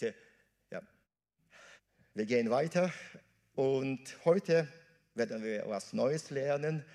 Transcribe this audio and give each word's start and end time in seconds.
Bitte, 0.00 0.14
ja. 0.70 0.80
Wir 2.14 2.24
gehen 2.24 2.48
weiter 2.48 2.90
und 3.54 4.00
heute 4.24 4.66
werden 5.14 5.44
wir 5.44 5.68
was 5.68 5.92
Neues 5.92 6.30
lernen. 6.30 6.86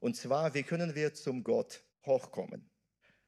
Und 0.00 0.14
zwar, 0.14 0.52
wie 0.52 0.62
können 0.62 0.94
wir 0.94 1.14
zum 1.14 1.42
Gott 1.42 1.82
hochkommen? 2.04 2.68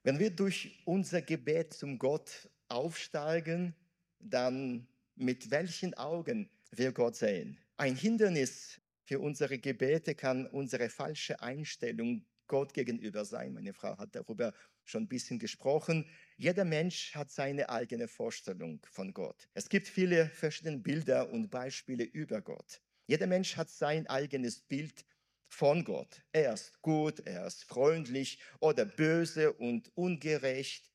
Wenn 0.03 0.19
wir 0.19 0.29
durch 0.29 0.83
unser 0.85 1.23
Gebet 1.23 1.73
zum 1.73 1.99
Gott 1.99 2.51
aufsteigen, 2.69 3.75
dann 4.19 4.87
mit 5.15 5.51
welchen 5.51 5.95
Augen 5.95 6.51
wir 6.71 6.93
Gott 6.93 7.17
sehen? 7.17 7.57
Ein 7.79 7.97
Hindernis 7.97 8.83
für 9.05 9.19
unsere 9.19 9.59
Gebete 9.59 10.15
kann 10.15 10.47
unsere 10.47 10.91
falsche 10.91 11.41
Einstellung 11.41 12.27
Gott 12.49 12.75
gegenüber 12.75 13.25
sein. 13.25 13.55
Meine 13.55 13.73
Frau 13.73 13.97
hat 13.97 14.15
darüber 14.15 14.53
schon 14.85 15.05
ein 15.05 15.09
bisschen 15.09 15.39
gesprochen. 15.39 16.09
Jeder 16.37 16.65
Mensch 16.65 17.15
hat 17.15 17.31
seine 17.31 17.69
eigene 17.69 18.09
Vorstellung 18.09 18.81
von 18.91 19.13
Gott. 19.13 19.49
Es 19.55 19.69
gibt 19.69 19.89
viele 19.89 20.27
verschiedene 20.27 20.79
Bilder 20.79 21.31
und 21.31 21.51
Beispiele 21.51 22.05
über 22.05 22.41
Gott. 22.41 22.81
Jeder 23.07 23.27
Mensch 23.27 23.57
hat 23.57 23.69
sein 23.69 24.07
eigenes 24.07 24.61
Bild 24.61 25.05
von 25.49 25.85
Gott. 25.85 26.23
Er 26.33 26.55
ist 26.55 26.81
gut, 26.81 27.21
er 27.27 27.47
ist 27.47 27.65
freundlich 27.65 28.41
oder 28.61 28.85
böse 28.85 29.53
und 29.53 29.91
ungerecht. 29.97 30.91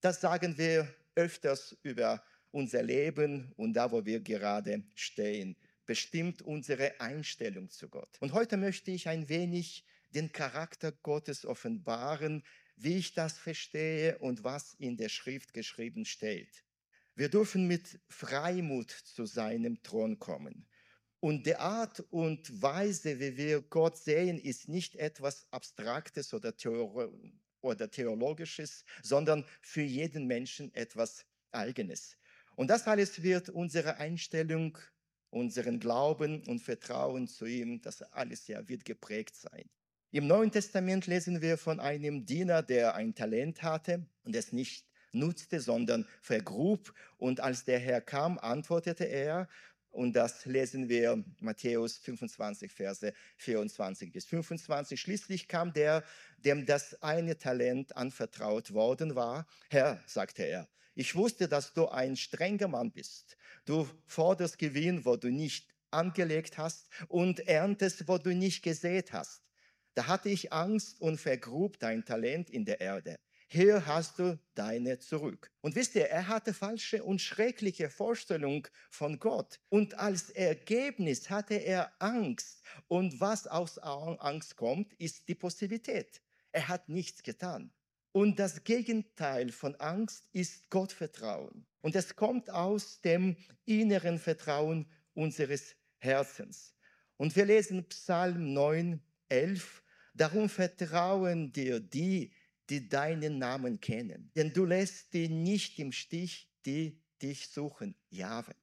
Das 0.00 0.20
sagen 0.20 0.58
wir 0.58 0.92
öfters 1.14 1.76
über 1.82 2.24
unser 2.50 2.82
Leben 2.82 3.52
und 3.56 3.74
da, 3.74 3.92
wo 3.92 4.04
wir 4.04 4.20
gerade 4.20 4.82
stehen, 4.94 5.56
bestimmt 5.86 6.42
unsere 6.42 7.00
Einstellung 7.00 7.68
zu 7.70 7.88
Gott. 7.88 8.16
Und 8.20 8.32
heute 8.32 8.56
möchte 8.56 8.90
ich 8.90 9.08
ein 9.08 9.28
wenig 9.28 9.84
den 10.10 10.32
Charakter 10.32 10.92
Gottes 10.92 11.46
offenbaren, 11.46 12.42
wie 12.82 12.96
ich 12.96 13.14
das 13.14 13.38
verstehe 13.38 14.18
und 14.18 14.44
was 14.44 14.74
in 14.74 14.96
der 14.96 15.08
Schrift 15.08 15.52
geschrieben 15.54 16.04
steht. 16.04 16.64
Wir 17.14 17.28
dürfen 17.28 17.66
mit 17.66 18.00
Freimut 18.08 18.90
zu 18.90 19.26
seinem 19.26 19.82
Thron 19.82 20.18
kommen. 20.18 20.66
Und 21.20 21.44
die 21.44 21.56
Art 21.56 22.00
und 22.10 22.62
Weise, 22.62 23.20
wie 23.20 23.36
wir 23.36 23.60
Gott 23.60 23.98
sehen, 23.98 24.38
ist 24.38 24.68
nicht 24.68 24.96
etwas 24.96 25.46
Abstraktes 25.50 26.32
oder, 26.32 26.56
Theor 26.56 27.12
oder 27.60 27.90
Theologisches, 27.90 28.84
sondern 29.02 29.44
für 29.60 29.82
jeden 29.82 30.26
Menschen 30.26 30.74
etwas 30.74 31.26
Eigenes. 31.52 32.16
Und 32.56 32.68
das 32.68 32.86
alles 32.86 33.22
wird 33.22 33.50
unsere 33.50 33.98
Einstellung, 33.98 34.78
unseren 35.28 35.78
Glauben 35.78 36.42
und 36.46 36.60
Vertrauen 36.60 37.28
zu 37.28 37.44
ihm, 37.44 37.82
das 37.82 38.00
alles 38.00 38.46
ja 38.46 38.66
wird 38.66 38.86
geprägt 38.86 39.36
sein. 39.36 39.68
Im 40.12 40.26
Neuen 40.26 40.50
Testament 40.50 41.06
lesen 41.06 41.40
wir 41.40 41.56
von 41.56 41.78
einem 41.78 42.26
Diener, 42.26 42.64
der 42.64 42.96
ein 42.96 43.14
Talent 43.14 43.62
hatte 43.62 44.04
und 44.24 44.34
es 44.34 44.52
nicht 44.52 44.84
nutzte, 45.12 45.60
sondern 45.60 46.04
vergrub. 46.20 46.92
Und 47.16 47.38
als 47.38 47.64
der 47.64 47.78
Herr 47.78 48.00
kam, 48.00 48.36
antwortete 48.36 49.04
er, 49.04 49.48
und 49.92 50.14
das 50.14 50.46
lesen 50.46 50.88
wir 50.88 51.22
Matthäus 51.38 51.98
25, 51.98 52.72
Verse 52.72 53.12
24 53.36 54.12
bis 54.12 54.24
25. 54.24 55.00
Schließlich 55.00 55.46
kam 55.46 55.72
der, 55.72 56.02
dem 56.38 56.66
das 56.66 57.00
eine 57.02 57.38
Talent 57.38 57.96
anvertraut 57.96 58.72
worden 58.72 59.14
war. 59.14 59.46
Herr, 59.68 60.02
sagte 60.06 60.42
er, 60.42 60.68
ich 60.96 61.14
wusste, 61.14 61.46
dass 61.46 61.72
du 61.72 61.86
ein 61.86 62.16
strenger 62.16 62.66
Mann 62.66 62.90
bist. 62.90 63.36
Du 63.64 63.88
forderst 64.06 64.58
Gewinn, 64.58 65.04
wo 65.04 65.16
du 65.16 65.30
nicht 65.30 65.72
angelegt 65.92 66.58
hast 66.58 66.88
und 67.06 67.46
erntest, 67.46 68.08
wo 68.08 68.18
du 68.18 68.34
nicht 68.34 68.62
gesät 68.62 69.12
hast. 69.12 69.49
Da 70.00 70.06
hatte 70.06 70.30
ich 70.30 70.50
Angst 70.50 70.98
und 71.02 71.20
vergrub 71.20 71.78
dein 71.78 72.06
Talent 72.06 72.48
in 72.48 72.64
der 72.64 72.80
Erde. 72.80 73.18
Hier 73.48 73.84
hast 73.84 74.18
du 74.18 74.38
deine 74.54 74.98
zurück. 74.98 75.50
Und 75.60 75.74
wisst 75.74 75.94
ihr, 75.94 76.06
er 76.06 76.26
hatte 76.26 76.54
falsche 76.54 77.04
und 77.04 77.20
schreckliche 77.20 77.90
Vorstellungen 77.90 78.62
von 78.88 79.18
Gott. 79.18 79.60
Und 79.68 79.98
als 79.98 80.30
Ergebnis 80.30 81.28
hatte 81.28 81.56
er 81.56 81.92
Angst. 81.98 82.62
Und 82.88 83.20
was 83.20 83.46
aus 83.46 83.76
Angst 83.76 84.56
kommt, 84.56 84.94
ist 84.94 85.28
die 85.28 85.34
Passivität. 85.34 86.22
Er 86.50 86.68
hat 86.68 86.88
nichts 86.88 87.22
getan. 87.22 87.70
Und 88.12 88.38
das 88.38 88.64
Gegenteil 88.64 89.52
von 89.52 89.74
Angst 89.74 90.30
ist 90.32 90.70
Gottvertrauen. 90.70 91.66
Und 91.82 91.94
es 91.94 92.16
kommt 92.16 92.48
aus 92.48 93.02
dem 93.02 93.36
inneren 93.66 94.18
Vertrauen 94.18 94.90
unseres 95.12 95.76
Herzens. 95.98 96.74
Und 97.18 97.36
wir 97.36 97.44
lesen 97.44 97.86
Psalm 97.90 98.54
9, 98.54 99.02
11. 99.28 99.82
Darum 100.14 100.48
vertrauen 100.48 101.52
dir 101.52 101.80
die, 101.80 102.32
die 102.68 102.88
deinen 102.88 103.38
Namen 103.38 103.80
kennen. 103.80 104.30
Denn 104.36 104.52
du 104.52 104.64
lässt 104.64 105.12
die 105.12 105.28
nicht 105.28 105.78
im 105.78 105.92
Stich, 105.92 106.48
die 106.64 107.00
dich 107.20 107.48
suchen. 107.48 107.94
Jahwe. 108.10 108.54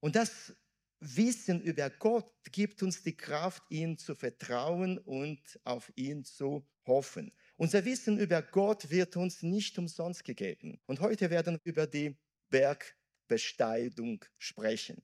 Und 0.00 0.16
das 0.16 0.54
Wissen 1.00 1.60
über 1.60 1.90
Gott 1.90 2.32
gibt 2.52 2.82
uns 2.82 3.02
die 3.02 3.16
Kraft, 3.16 3.62
ihm 3.68 3.98
zu 3.98 4.14
vertrauen 4.14 4.98
und 4.98 5.40
auf 5.64 5.92
ihn 5.94 6.24
zu 6.24 6.66
hoffen. 6.86 7.32
Unser 7.56 7.84
Wissen 7.84 8.18
über 8.18 8.42
Gott 8.42 8.90
wird 8.90 9.16
uns 9.16 9.42
nicht 9.42 9.78
umsonst 9.78 10.24
gegeben. 10.24 10.80
Und 10.86 11.00
heute 11.00 11.30
werden 11.30 11.58
wir 11.62 11.72
über 11.72 11.86
die 11.86 12.16
Bergbesteigung 12.48 14.24
sprechen. 14.38 15.02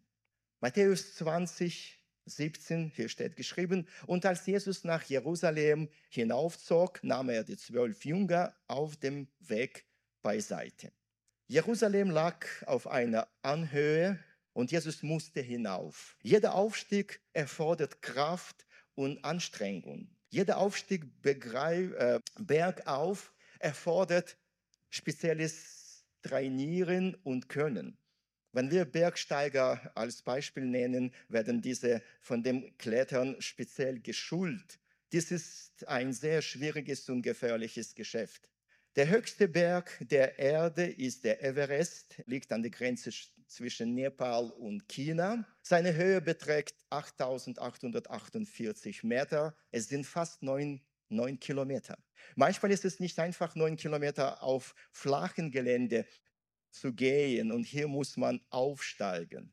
Matthäus 0.60 1.16
20, 1.16 2.01
17, 2.26 2.92
hier 2.94 3.08
steht 3.08 3.36
geschrieben, 3.36 3.86
und 4.06 4.24
als 4.26 4.46
Jesus 4.46 4.84
nach 4.84 5.02
Jerusalem 5.04 5.88
hinaufzog, 6.08 7.02
nahm 7.02 7.28
er 7.28 7.44
die 7.44 7.56
zwölf 7.56 8.04
Jünger 8.04 8.54
auf 8.68 8.96
dem 8.96 9.28
Weg 9.40 9.86
beiseite. 10.22 10.92
Jerusalem 11.48 12.10
lag 12.10 12.46
auf 12.66 12.86
einer 12.86 13.28
Anhöhe 13.42 14.18
und 14.52 14.70
Jesus 14.70 15.02
musste 15.02 15.40
hinauf. 15.40 16.16
Jeder 16.22 16.54
Aufstieg 16.54 17.20
erfordert 17.32 18.00
Kraft 18.02 18.66
und 18.94 19.24
Anstrengung. 19.24 20.08
Jeder 20.28 20.58
Aufstieg 20.58 21.04
äh, 21.24 22.20
bergauf 22.38 23.34
erfordert 23.58 24.38
spezielles 24.88 26.04
Trainieren 26.22 27.14
und 27.22 27.48
Können. 27.48 27.98
Wenn 28.54 28.70
wir 28.70 28.84
Bergsteiger 28.84 29.90
als 29.94 30.20
Beispiel 30.20 30.66
nennen, 30.66 31.14
werden 31.28 31.62
diese 31.62 32.02
von 32.20 32.42
dem 32.42 32.76
Klettern 32.76 33.40
speziell 33.40 33.98
geschult. 33.98 34.78
Dies 35.10 35.30
ist 35.30 35.88
ein 35.88 36.12
sehr 36.12 36.42
schwieriges 36.42 37.08
und 37.08 37.22
gefährliches 37.22 37.94
Geschäft. 37.94 38.50
Der 38.94 39.08
höchste 39.08 39.48
Berg 39.48 39.96
der 40.00 40.38
Erde 40.38 40.84
ist 40.84 41.24
der 41.24 41.42
Everest, 41.42 42.22
liegt 42.26 42.52
an 42.52 42.60
der 42.60 42.70
Grenze 42.70 43.10
zwischen 43.46 43.94
Nepal 43.94 44.50
und 44.50 44.86
China. 44.86 45.48
Seine 45.62 45.94
Höhe 45.94 46.20
beträgt 46.20 46.74
8848 46.90 49.02
Meter. 49.02 49.56
Es 49.70 49.88
sind 49.88 50.04
fast 50.04 50.42
neun, 50.42 50.82
neun 51.08 51.40
Kilometer. 51.40 51.96
Manchmal 52.36 52.70
ist 52.70 52.84
es 52.84 53.00
nicht 53.00 53.18
einfach 53.18 53.54
neun 53.54 53.76
Kilometer 53.76 54.42
auf 54.42 54.74
flachen 54.90 55.50
Gelände 55.50 56.04
zu 56.72 56.92
gehen 56.92 57.52
und 57.52 57.64
hier 57.64 57.88
muss 57.88 58.16
man 58.16 58.40
aufsteigen. 58.50 59.52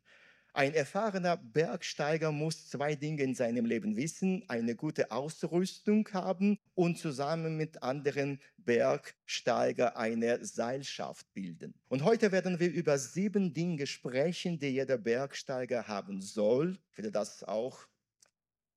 Ein 0.53 0.73
erfahrener 0.73 1.37
Bergsteiger 1.37 2.31
muss 2.31 2.69
zwei 2.69 2.95
Dinge 2.95 3.21
in 3.21 3.35
seinem 3.35 3.65
Leben 3.65 3.95
wissen, 3.95 4.43
eine 4.49 4.75
gute 4.75 5.11
Ausrüstung 5.11 6.09
haben 6.11 6.57
und 6.73 6.97
zusammen 6.97 7.55
mit 7.55 7.83
anderen 7.83 8.41
Bergsteiger 8.57 9.95
eine 9.95 10.43
Seilschaft 10.43 11.31
bilden. 11.33 11.75
Und 11.87 12.03
heute 12.03 12.31
werden 12.31 12.59
wir 12.59 12.71
über 12.71 12.97
sieben 12.97 13.53
Dinge 13.53 13.85
sprechen, 13.85 14.57
die 14.57 14.69
jeder 14.69 14.97
Bergsteiger 14.97 15.87
haben 15.87 16.19
soll. 16.19 16.79
Ich 16.91 16.97
werde 16.97 17.11
das 17.11 17.43
auch 17.43 17.87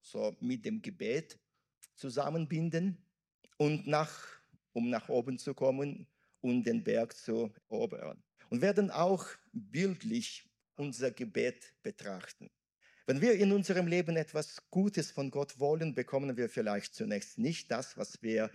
so 0.02 0.36
mit 0.40 0.66
dem 0.66 0.82
Gebet 0.82 1.38
zusammenbinden 1.94 2.98
und 3.56 3.86
nach, 3.86 4.12
um 4.72 4.90
nach 4.90 5.08
oben 5.08 5.38
zu 5.38 5.54
kommen 5.54 6.06
und 6.42 6.64
den 6.64 6.84
Berg 6.84 7.16
zu 7.16 7.50
erobern 7.70 8.22
und 8.52 8.60
werden 8.60 8.90
auch 8.90 9.24
bildlich 9.54 10.44
unser 10.76 11.10
Gebet 11.10 11.72
betrachten. 11.82 12.50
Wenn 13.06 13.22
wir 13.22 13.32
in 13.32 13.50
unserem 13.50 13.86
Leben 13.86 14.14
etwas 14.14 14.68
Gutes 14.68 15.10
von 15.10 15.30
Gott 15.30 15.58
wollen, 15.58 15.94
bekommen 15.94 16.36
wir 16.36 16.50
vielleicht 16.50 16.94
zunächst 16.94 17.38
nicht 17.38 17.70
das, 17.70 17.96
was 17.96 18.22
wir 18.22 18.50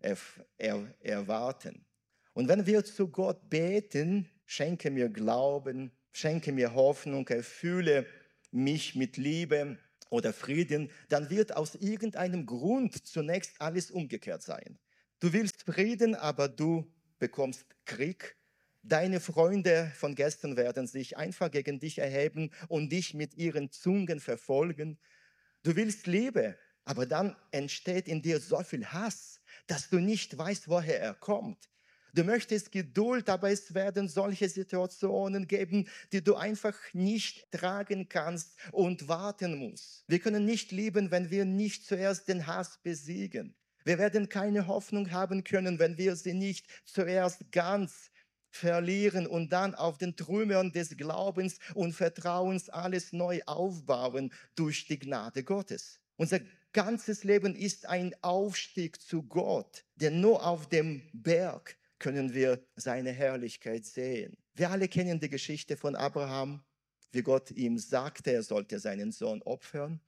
er 0.00 0.94
erwarten. 1.00 1.84
Und 2.32 2.48
wenn 2.48 2.64
wir 2.64 2.82
zu 2.82 3.08
Gott 3.08 3.50
beten, 3.50 4.26
schenke 4.46 4.90
mir 4.90 5.10
Glauben, 5.10 5.92
schenke 6.12 6.50
mir 6.50 6.72
Hoffnung, 6.72 7.28
erfülle 7.28 8.06
mich 8.52 8.94
mit 8.94 9.18
Liebe 9.18 9.76
oder 10.08 10.32
Frieden, 10.32 10.90
dann 11.10 11.28
wird 11.28 11.54
aus 11.54 11.74
irgendeinem 11.74 12.46
Grund 12.46 13.06
zunächst 13.06 13.60
alles 13.60 13.90
umgekehrt 13.90 14.40
sein. 14.40 14.78
Du 15.20 15.30
willst 15.34 15.62
Frieden, 15.64 16.14
aber 16.14 16.48
du 16.48 16.90
bekommst 17.18 17.66
Krieg 17.84 18.34
Deine 18.84 19.20
Freunde 19.20 19.92
von 19.94 20.16
gestern 20.16 20.56
werden 20.56 20.88
sich 20.88 21.16
einfach 21.16 21.52
gegen 21.52 21.78
dich 21.78 21.98
erheben 21.98 22.50
und 22.66 22.90
dich 22.90 23.14
mit 23.14 23.34
ihren 23.34 23.70
Zungen 23.70 24.18
verfolgen. 24.18 24.98
Du 25.62 25.76
willst 25.76 26.08
Liebe, 26.08 26.58
aber 26.84 27.06
dann 27.06 27.36
entsteht 27.52 28.08
in 28.08 28.22
dir 28.22 28.40
so 28.40 28.60
viel 28.64 28.84
Hass, 28.86 29.40
dass 29.68 29.88
du 29.88 30.00
nicht 30.00 30.36
weißt, 30.36 30.68
woher 30.68 31.00
er 31.00 31.14
kommt. 31.14 31.70
Du 32.12 32.24
möchtest 32.24 32.72
Geduld, 32.72 33.30
aber 33.30 33.50
es 33.50 33.72
werden 33.72 34.08
solche 34.08 34.48
Situationen 34.48 35.46
geben, 35.46 35.88
die 36.12 36.22
du 36.22 36.34
einfach 36.34 36.76
nicht 36.92 37.50
tragen 37.52 38.08
kannst 38.08 38.56
und 38.72 39.06
warten 39.06 39.56
musst. 39.56 40.04
Wir 40.08 40.18
können 40.18 40.44
nicht 40.44 40.72
lieben, 40.72 41.12
wenn 41.12 41.30
wir 41.30 41.44
nicht 41.44 41.86
zuerst 41.86 42.26
den 42.26 42.48
Hass 42.48 42.80
besiegen. 42.82 43.54
Wir 43.84 43.98
werden 43.98 44.28
keine 44.28 44.66
Hoffnung 44.66 45.10
haben 45.12 45.42
können, 45.44 45.78
wenn 45.78 45.96
wir 45.98 46.16
sie 46.16 46.34
nicht 46.34 46.66
zuerst 46.84 47.50
ganz 47.50 48.11
verlieren 48.52 49.26
und 49.26 49.50
dann 49.50 49.74
auf 49.74 49.98
den 49.98 50.14
Trümmern 50.14 50.72
des 50.72 50.96
Glaubens 50.96 51.58
und 51.74 51.94
Vertrauens 51.94 52.68
alles 52.68 53.12
neu 53.12 53.40
aufbauen 53.46 54.32
durch 54.54 54.86
die 54.86 54.98
Gnade 54.98 55.42
Gottes. 55.42 55.98
Unser 56.16 56.40
ganzes 56.72 57.24
Leben 57.24 57.56
ist 57.56 57.86
ein 57.86 58.14
Aufstieg 58.22 59.00
zu 59.00 59.22
Gott, 59.22 59.84
denn 59.96 60.20
nur 60.20 60.46
auf 60.46 60.68
dem 60.68 61.02
Berg 61.12 61.76
können 61.98 62.34
wir 62.34 62.62
seine 62.76 63.10
Herrlichkeit 63.10 63.86
sehen. 63.86 64.36
Wir 64.54 64.70
alle 64.70 64.88
kennen 64.88 65.18
die 65.18 65.30
Geschichte 65.30 65.76
von 65.76 65.96
Abraham, 65.96 66.62
wie 67.10 67.22
Gott 67.22 67.50
ihm 67.52 67.78
sagte, 67.78 68.32
er 68.32 68.42
sollte 68.42 68.78
seinen 68.78 69.12
Sohn 69.12 69.40
opfern. 69.42 70.00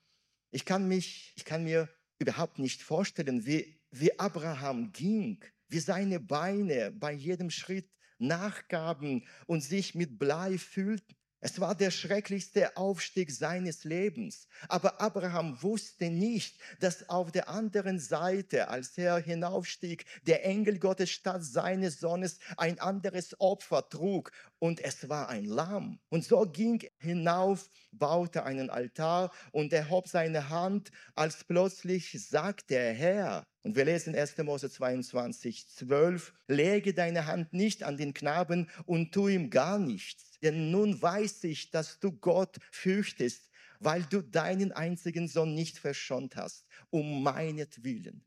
Ich 0.50 0.64
kann, 0.64 0.87
mich, 0.87 1.32
ich 1.37 1.44
kann 1.44 1.64
mir 1.64 1.88
überhaupt 2.19 2.58
nicht 2.58 2.82
vorstellen, 2.82 3.47
wie, 3.47 3.81
wie 3.90 4.19
Abraham 4.19 4.93
ging, 4.93 5.43
wie 5.69 5.81
seine 5.81 6.20
Beine 6.20 6.93
bei 6.93 7.12
jedem 7.12 7.50
Schritt 7.50 7.90
nachgaben 8.26 9.26
und 9.47 9.62
sich 9.62 9.94
mit 9.94 10.19
Blei 10.19 10.59
fühlten. 10.59 11.15
Es 11.44 11.61
war 11.61 11.75
der 11.75 11.91
schrecklichste 11.91 12.75
Aufstieg 12.75 13.31
seines 13.31 13.85
Lebens. 13.85 14.49
Aber 14.67 15.03
Abraham 15.03 15.62
wusste 15.62 16.09
nicht, 16.09 16.56
dass 16.81 17.11
auf 17.11 17.32
der 17.32 17.50
anderen 17.50 17.99
Seite, 17.99 18.69
als 18.69 18.97
er 18.97 19.19
hinaufstieg, 19.19 20.06
der 20.26 20.47
Engel 20.47 20.79
Gottes 20.79 21.11
statt 21.11 21.44
seines 21.44 22.00
Sohnes 22.00 22.38
ein 22.56 22.79
anderes 22.79 23.38
Opfer 23.38 23.87
trug. 23.87 24.32
Und 24.59 24.81
es 24.81 25.06
war 25.11 25.29
ein 25.29 25.44
Lamm. 25.44 26.00
Und 26.09 26.25
so 26.25 26.47
ging 26.47 26.82
hinauf, 26.97 27.69
baute 27.93 28.44
einen 28.44 28.71
Altar 28.71 29.31
und 29.53 29.71
erhob 29.75 30.09
seine 30.09 30.49
Hand, 30.49 30.93
als 31.15 31.44
plötzlich 31.44 32.26
sagte 32.26 32.69
der 32.69 32.94
Herr, 32.94 33.44
und 33.64 33.75
wir 33.75 33.84
lesen 33.84 34.14
1. 34.14 34.38
Mose 34.38 34.70
22, 34.70 35.69
12, 35.69 36.32
lege 36.46 36.94
deine 36.94 37.26
Hand 37.26 37.52
nicht 37.52 37.82
an 37.82 37.96
den 37.96 38.14
Knaben 38.14 38.70
und 38.87 39.12
tu 39.12 39.26
ihm 39.26 39.50
gar 39.50 39.81
nichts 39.81 40.34
denn 40.44 40.70
nun 40.70 41.00
weiß 41.00 41.44
ich, 41.44 41.70
dass 41.70 41.99
du 41.99 42.12
Gott 42.12 42.58
fürchtest, 42.70 43.50
weil 43.81 44.02
du 44.02 44.20
deinen 44.20 44.72
einzigen 44.72 45.26
Sohn 45.26 45.55
nicht 45.55 45.78
verschont 45.78 46.37
hast, 46.37 46.66
um 46.90 47.22
meinetwillen. 47.22 48.22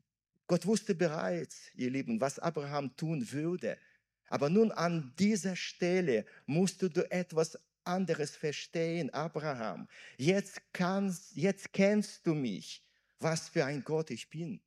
Gott 0.48 0.66
wusste 0.66 0.96
bereits, 0.96 1.70
ihr 1.76 1.90
Lieben, 1.90 2.20
was 2.20 2.40
Abraham 2.40 2.94
tun 2.96 3.30
würde. 3.30 3.78
Aber 4.28 4.50
nun 4.50 4.72
an 4.72 5.14
dieser 5.18 5.54
Stelle 5.54 6.26
musst 6.46 6.82
du 6.82 6.88
etwas 7.10 7.56
anderes 7.84 8.34
verstehen, 8.34 9.10
Abraham. 9.10 9.86
Jetzt, 10.16 10.60
kannst, 10.72 11.36
jetzt 11.36 11.72
kennst 11.72 12.26
du 12.26 12.34
mich, 12.34 12.84
was 13.20 13.48
für 13.48 13.64
ein 13.64 13.84
Gott 13.84 14.10
ich 14.10 14.28
bin. 14.28 14.60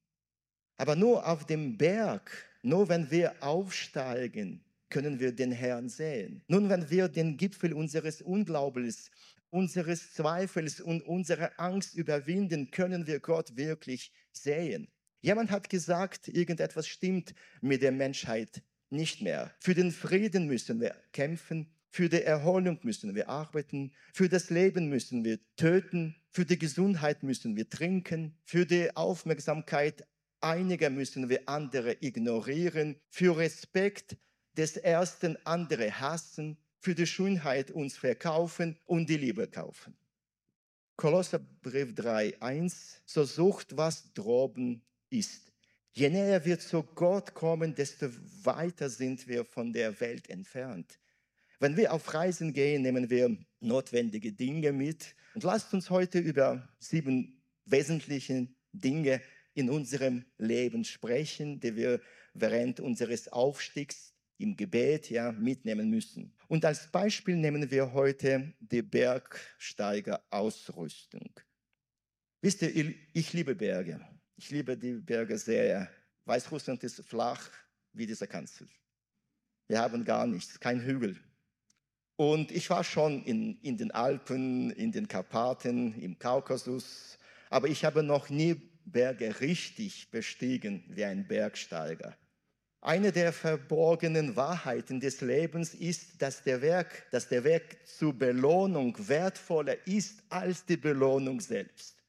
Aber 0.81 0.95
nur 0.95 1.28
auf 1.28 1.45
dem 1.45 1.78
Berg, 1.78 2.31
nur 2.63 2.89
wenn 2.89 3.12
wir 3.12 3.36
aufsteigen, 3.44 4.66
können 4.89 5.19
wir 5.19 5.31
den 5.31 5.51
Herrn 5.51 5.89
sehen. 5.89 6.42
Nun, 6.48 6.69
wenn 6.69 6.89
wir 6.89 7.07
den 7.07 7.38
Gipfel 7.38 7.74
unseres 7.74 8.24
Unglaubens, 8.24 9.12
unseres 9.51 10.12
Zweifels 10.16 10.81
und 10.81 11.04
unserer 11.04 11.51
Angst 11.57 11.94
überwinden, 11.94 12.72
können 12.72 13.06
wir 13.06 13.19
Gott 13.19 13.56
wirklich 13.56 14.12
sehen. 14.31 14.88
Jemand 15.19 15.51
hat 15.51 15.69
gesagt, 15.69 16.30
irgendetwas 16.30 16.88
stimmt 16.88 17.36
mit 17.62 17.83
der 17.83 17.92
Menschheit 17.92 18.63
nicht 18.89 19.22
mehr. 19.22 19.54
Für 19.60 19.75
den 19.75 19.92
Frieden 19.92 20.48
müssen 20.48 20.81
wir 20.81 20.95
kämpfen, 21.12 21.72
für 21.92 22.10
die 22.10 22.24
Erholung 22.24 22.80
müssen 22.81 23.13
wir 23.13 23.30
arbeiten, 23.30 23.92
für 24.13 24.30
das 24.30 24.50
Leben 24.50 24.89
müssen 24.89 25.24
wir 25.24 25.38
töten, 25.57 26.16
für 26.31 26.45
die 26.45 26.57
Gesundheit 26.57 27.22
müssen 27.22 27.56
wir 27.56 27.69
trinken, 27.69 28.36
für 28.45 28.66
die 28.66 28.95
Aufmerksamkeit 28.95 30.07
einiger 30.42 30.90
müssen 30.90 31.30
wir 31.30 31.48
andere 31.48 31.98
ignorieren, 32.02 33.00
für 33.10 33.38
Respekt 33.38 34.18
des 34.58 34.78
Ersten 34.78 35.38
andere 35.46 36.00
hassen, 36.00 36.58
für 36.80 36.96
die 36.96 37.08
Schönheit 37.08 37.72
uns 37.72 37.98
verkaufen 37.98 38.78
und 38.86 39.10
die 39.10 39.18
Liebe 39.18 39.48
kaufen. 39.48 39.96
Kolosserbrief 40.98 41.94
3,1 41.94 43.02
So 43.06 43.24
sucht, 43.24 43.78
was 43.78 44.14
droben 44.14 44.82
ist. 45.10 45.52
Je 45.94 46.10
näher 46.10 46.44
wir 46.46 46.60
zu 46.60 46.84
Gott 46.84 47.34
kommen, 47.34 47.76
desto 47.76 48.10
weiter 48.44 48.90
sind 48.90 49.28
wir 49.28 49.44
von 49.44 49.74
der 49.74 50.00
Welt 50.00 50.30
entfernt. 50.30 51.00
Wenn 51.60 51.78
wir 51.78 51.94
auf 51.94 52.14
Reisen 52.14 52.54
gehen, 52.54 52.82
nehmen 52.82 53.10
wir 53.10 53.38
notwendige 53.60 54.32
Dinge 54.32 54.72
mit. 54.72 55.16
Und 55.36 55.44
lasst 55.44 55.74
uns 55.74 55.90
heute 55.90 56.20
über 56.20 56.68
sieben 56.80 57.42
wesentliche 57.66 58.48
Dinge 58.72 59.22
in 59.53 59.69
unserem 59.69 60.25
Leben 60.38 60.83
sprechen, 60.83 61.59
die 61.59 61.75
wir 61.75 62.01
während 62.33 62.80
unseres 62.80 63.27
Aufstiegs 63.27 64.13
im 64.38 64.56
Gebet 64.56 65.09
ja, 65.09 65.31
mitnehmen 65.31 65.89
müssen. 65.89 66.33
Und 66.48 66.65
als 66.65 66.92
Beispiel 66.92 67.36
nehmen 67.36 67.69
wir 67.69 67.94
heute 67.94 68.53
die 68.59 68.81
Bergsteigerausrüstung. 68.81 71.30
Wisst 72.42 72.63
ihr, 72.63 72.95
ich 73.13 73.33
liebe 73.33 73.53
Berge. 73.53 74.01
Ich 74.36 74.50
liebe 74.50 74.75
die 74.75 74.94
Berge 74.94 75.38
sehr. 75.38 75.88
Weißrussland 76.25 76.83
ist 76.83 77.06
flach 77.06 77.51
wie 77.94 78.07
dieser 78.07 78.27
Kanzel. 78.27 78.68
Wir 79.68 79.80
haben 79.80 80.04
gar 80.04 80.25
nichts, 80.25 80.59
kein 80.59 80.81
Hügel. 80.81 81.19
Und 82.15 82.51
ich 82.51 82.69
war 82.69 82.83
schon 82.83 83.24
in, 83.24 83.59
in 83.62 83.77
den 83.77 83.92
Alpen, 83.92 84.71
in 84.71 84.92
den 84.92 85.07
Karpaten, 85.07 86.00
im 86.00 86.19
Kaukasus, 86.19 87.18
aber 87.50 87.68
ich 87.68 87.83
habe 87.83 88.04
noch 88.04 88.30
nie 88.30 88.70
Berge 88.86 89.39
richtig 89.39 90.12
bestiegen 90.12 90.83
wie 90.88 91.06
ein 91.06 91.28
Bergsteiger. 91.28 92.18
Eine 92.83 93.12
der 93.12 93.31
verborgenen 93.31 94.36
Wahrheiten 94.36 95.00
des 95.00 95.22
Lebens 95.22 95.75
ist, 95.75 96.19
dass 96.22 96.42
der 96.44 96.62
Werk, 96.63 97.10
dass 97.12 97.30
der 97.30 97.44
Weg 97.44 97.78
zur 97.86 98.13
Belohnung 98.13 98.95
wertvoller 99.07 99.75
ist 99.86 100.24
als 100.30 100.66
die 100.66 100.78
Belohnung 100.78 101.39
selbst. 101.39 102.01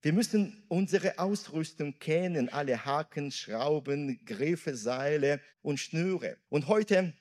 Wir 0.00 0.12
müssen 0.12 0.64
unsere 0.68 1.18
Ausrüstung 1.18 1.98
kennen, 1.98 2.48
alle 2.48 2.84
Haken, 2.84 3.30
Schrauben, 3.30 4.24
Griffe, 4.24 4.76
Seile 4.76 5.40
und 5.62 5.78
Schnüre. 5.78 6.36
Und 6.48 6.68
heute 6.68 7.14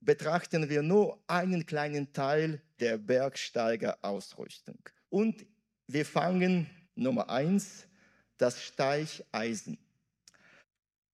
betrachten 0.00 0.68
wir 0.68 0.82
nur 0.82 1.22
einen 1.26 1.66
kleinen 1.66 2.12
Teil 2.12 2.62
der 2.80 2.98
Bergsteigerausrüstung. 2.98 4.78
Und 5.08 5.46
wir 5.86 6.06
fangen 6.06 6.68
Nummer 6.94 7.28
eins, 7.30 7.86
das 8.40 8.62
Steicheisen. 8.62 9.78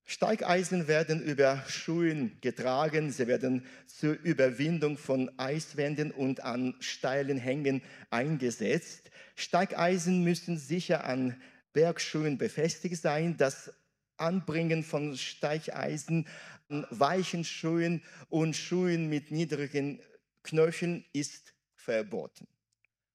Steigeisen 0.05 0.87
werden 0.87 1.21
über 1.21 1.65
Schuhen 1.67 2.39
getragen, 2.41 3.11
sie 3.11 3.27
werden 3.27 3.67
zur 3.89 4.13
Überwindung 4.13 4.97
von 4.97 5.37
Eiswänden 5.37 6.13
und 6.13 6.45
an 6.45 6.77
steilen 6.79 7.39
Hängen 7.39 7.83
eingesetzt. 8.11 9.11
Steigeisen 9.35 10.23
müssen 10.23 10.59
sicher 10.59 11.05
an 11.05 11.41
Bergschuhen 11.73 12.39
befestigt 12.39 13.03
sein. 13.03 13.37
Das 13.37 13.73
Anbringen 14.17 14.85
von 14.85 15.17
Steigeisen 15.17 16.29
an 16.69 16.87
weichen 16.91 17.43
Schuhen 17.43 18.03
und 18.29 18.55
Schuhen 18.55 19.09
mit 19.09 19.33
niedrigen 19.33 20.01
Knöcheln 20.45 21.05
ist 21.13 21.53
verboten. 21.75 22.47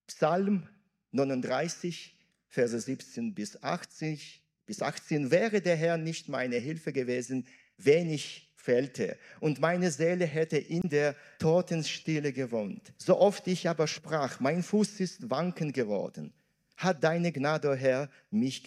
Psalm 0.07 0.67
39, 1.11 2.20
Verse 2.51 2.77
17 2.77 3.33
bis 3.33 3.63
80 3.63 4.43
bis 4.65 4.81
18, 4.81 5.31
wäre 5.31 5.61
der 5.61 5.77
Herr 5.77 5.97
nicht 5.97 6.27
meine 6.29 6.57
Hilfe 6.57 6.91
gewesen, 6.93 7.47
wenn 7.77 8.09
ich 8.09 8.53
fällte 8.55 9.17
und 9.39 9.59
meine 9.59 9.89
Seele 9.89 10.25
hätte 10.25 10.57
in 10.57 10.81
der 10.83 11.15
Totenstille 11.39 12.33
gewohnt. 12.33 12.93
So 12.97 13.17
oft 13.17 13.47
ich 13.47 13.67
aber 13.67 13.87
sprach, 13.87 14.39
mein 14.39 14.63
Fuß 14.63 14.99
ist 14.99 15.29
wanken 15.29 15.71
geworden, 15.71 16.33
hat 16.75 17.03
deine 17.03 17.31
Gnade, 17.31 17.75
Herr, 17.75 18.09
mich 18.29 18.63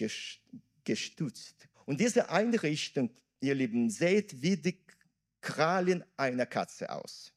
gestützt. 0.85 1.69
Und 1.85 2.01
diese 2.01 2.31
Einrichtung, 2.31 3.11
ihr 3.41 3.55
Lieben, 3.55 3.91
seht 3.91 4.43
wie 4.43 4.57
die 4.57 4.79
Krallen 5.43 6.03
einer 6.17 6.47
Katze 6.47 6.91
aus. 6.91 7.33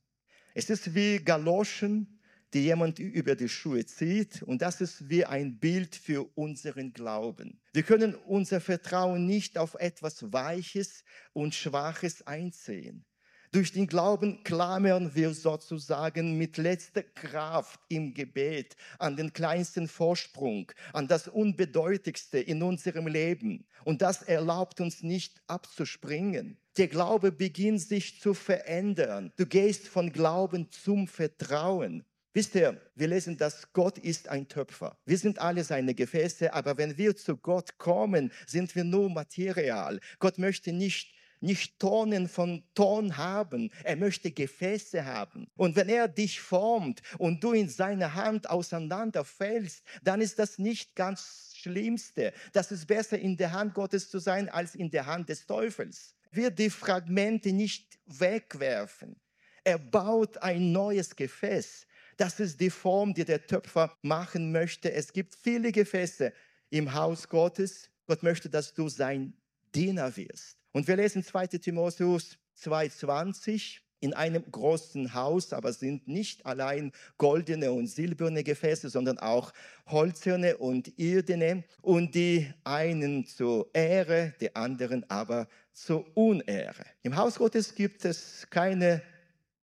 Es 0.54 0.70
ist 0.70 0.96
wie 0.96 1.20
Galoschen 1.20 2.17
die 2.54 2.64
jemand 2.64 3.00
über 3.00 3.36
die 3.36 3.50
Schuhe 3.50 3.86
zieht. 3.86 4.42
Und 4.44 4.62
das 4.62 4.82
ist 4.82 5.10
wie 5.10 5.26
ein 5.26 5.60
Bild 5.60 5.96
für 5.96 6.24
unseren 6.36 6.94
Glauben. 6.94 7.60
Wir 7.74 7.84
können 7.84 8.16
unser 8.16 8.62
Vertrauen 8.62 9.26
nicht 9.26 9.58
auf 9.58 9.76
etwas 9.76 10.32
Weiches 10.32 11.04
und 11.34 11.56
Schwaches 11.56 12.26
einziehen. 12.26 13.06
Durch 13.52 13.72
den 13.72 13.88
Glauben 13.88 14.44
klammern 14.44 15.16
wir 15.16 15.34
sozusagen 15.34 16.38
mit 16.38 16.58
letzter 16.58 17.04
Kraft 17.04 17.80
im 17.88 18.14
Gebet 18.14 18.76
an 19.00 19.16
den 19.16 19.32
kleinsten 19.32 19.88
Vorsprung, 19.88 20.70
an 20.92 21.08
das 21.08 21.30
Unbedeutendste 21.30 22.40
in 22.40 22.62
unserem 22.62 23.08
Leben. 23.08 23.66
Und 23.86 24.02
das 24.02 24.22
erlaubt 24.22 24.82
uns 24.82 25.02
nicht 25.02 25.42
abzuspringen. 25.48 26.58
Der 26.76 26.90
Glaube 26.90 27.32
beginnt 27.32 27.82
sich 27.82 28.20
zu 28.20 28.34
verändern. 28.34 29.32
Du 29.38 29.46
gehst 29.46 29.88
von 29.88 30.12
Glauben 30.12 30.70
zum 30.70 31.08
Vertrauen. 31.08 32.04
Wisst 32.34 32.56
ihr, 32.56 32.80
wir 32.96 33.08
lesen, 33.08 33.38
dass 33.38 33.74
Gott 33.74 33.98
ist 33.98 34.28
ein 34.28 34.48
Töpfer. 34.48 34.98
Wir 35.06 35.18
sind 35.18 35.40
alle 35.40 35.64
seine 35.64 35.96
Gefäße, 35.96 36.54
aber 36.54 36.78
wenn 36.78 36.98
wir 36.98 37.16
zu 37.16 37.38
Gott 37.38 37.78
kommen, 37.78 38.32
sind 38.46 38.76
wir 38.76 38.84
nur 38.84 39.10
Material. 39.10 40.00
Gott 40.20 40.38
möchte 40.38 40.72
nicht 40.72 41.18
nicht 41.40 41.80
Tonnen 41.80 42.28
von 42.28 42.64
Ton 42.74 43.18
haben. 43.18 43.72
Er 43.84 43.96
möchte 43.96 44.32
Gefäße 44.32 45.06
haben. 45.06 45.48
Und 45.56 45.76
wenn 45.76 45.90
er 45.90 46.08
dich 46.08 46.42
formt 46.42 47.02
und 47.18 47.44
du 47.44 47.54
in 47.54 47.70
seine 47.70 48.16
Hand 48.16 48.50
auseinanderfällst, 48.50 49.84
dann 50.04 50.22
ist 50.22 50.40
das 50.40 50.58
nicht 50.58 50.96
ganz 50.96 51.54
Schlimmste. 51.56 52.34
Das 52.54 52.72
ist 52.72 52.88
besser 52.88 53.20
in 53.20 53.38
der 53.38 53.52
Hand 53.52 53.74
Gottes 53.74 54.10
zu 54.10 54.20
sein 54.20 54.50
als 54.50 54.76
in 54.76 54.90
der 54.90 55.06
Hand 55.06 55.30
des 55.30 55.46
Teufels. 55.46 56.16
Wir 56.32 56.52
die 56.52 56.70
Fragmente 56.70 57.52
nicht 57.54 58.00
wegwerfen. 58.06 59.16
Er 59.64 59.78
baut 59.78 60.38
ein 60.38 60.72
neues 60.72 61.16
Gefäß. 61.16 61.87
Das 62.18 62.40
ist 62.40 62.60
die 62.60 62.72
Form, 62.72 63.14
die 63.14 63.26
der 63.26 63.46
Töpfer 63.46 63.96
machen 64.02 64.52
möchte. 64.52 64.92
Es 64.92 65.14
gibt 65.14 65.36
viele 65.36 65.72
Gefäße 65.72 66.34
im 66.72 66.94
Haus 66.94 67.30
Gottes. 67.30 67.90
Gott 68.08 68.24
möchte, 68.24 68.50
dass 68.50 68.74
du 68.74 68.90
sein 68.90 69.34
Diener 69.74 70.16
wirst. 70.18 70.58
Und 70.72 70.88
wir 70.88 70.96
lesen 70.96 71.24
2 71.24 71.48
Timotheus 71.48 72.38
2,20 72.60 73.80
in 74.00 74.14
einem 74.14 74.44
großen 74.52 75.14
Haus, 75.14 75.54
aber 75.54 75.74
sind 75.74 76.08
nicht 76.08 76.46
allein 76.46 76.92
goldene 77.18 77.72
und 77.72 77.88
silberne 77.88 78.44
Gefäße, 78.44 78.90
sondern 78.90 79.18
auch 79.18 79.52
holzerne 79.88 80.58
und 80.58 81.00
irdene 81.00 81.64
und 81.82 82.14
die 82.14 82.52
einen 82.64 83.26
zur 83.26 83.70
Ehre, 83.74 84.34
die 84.40 84.56
anderen 84.56 85.10
aber 85.10 85.48
zur 85.74 86.06
Unehre. 86.16 86.86
Im 87.02 87.16
Haus 87.16 87.36
Gottes 87.36 87.74
gibt 87.74 88.06
es 88.06 88.48
keine 88.50 89.02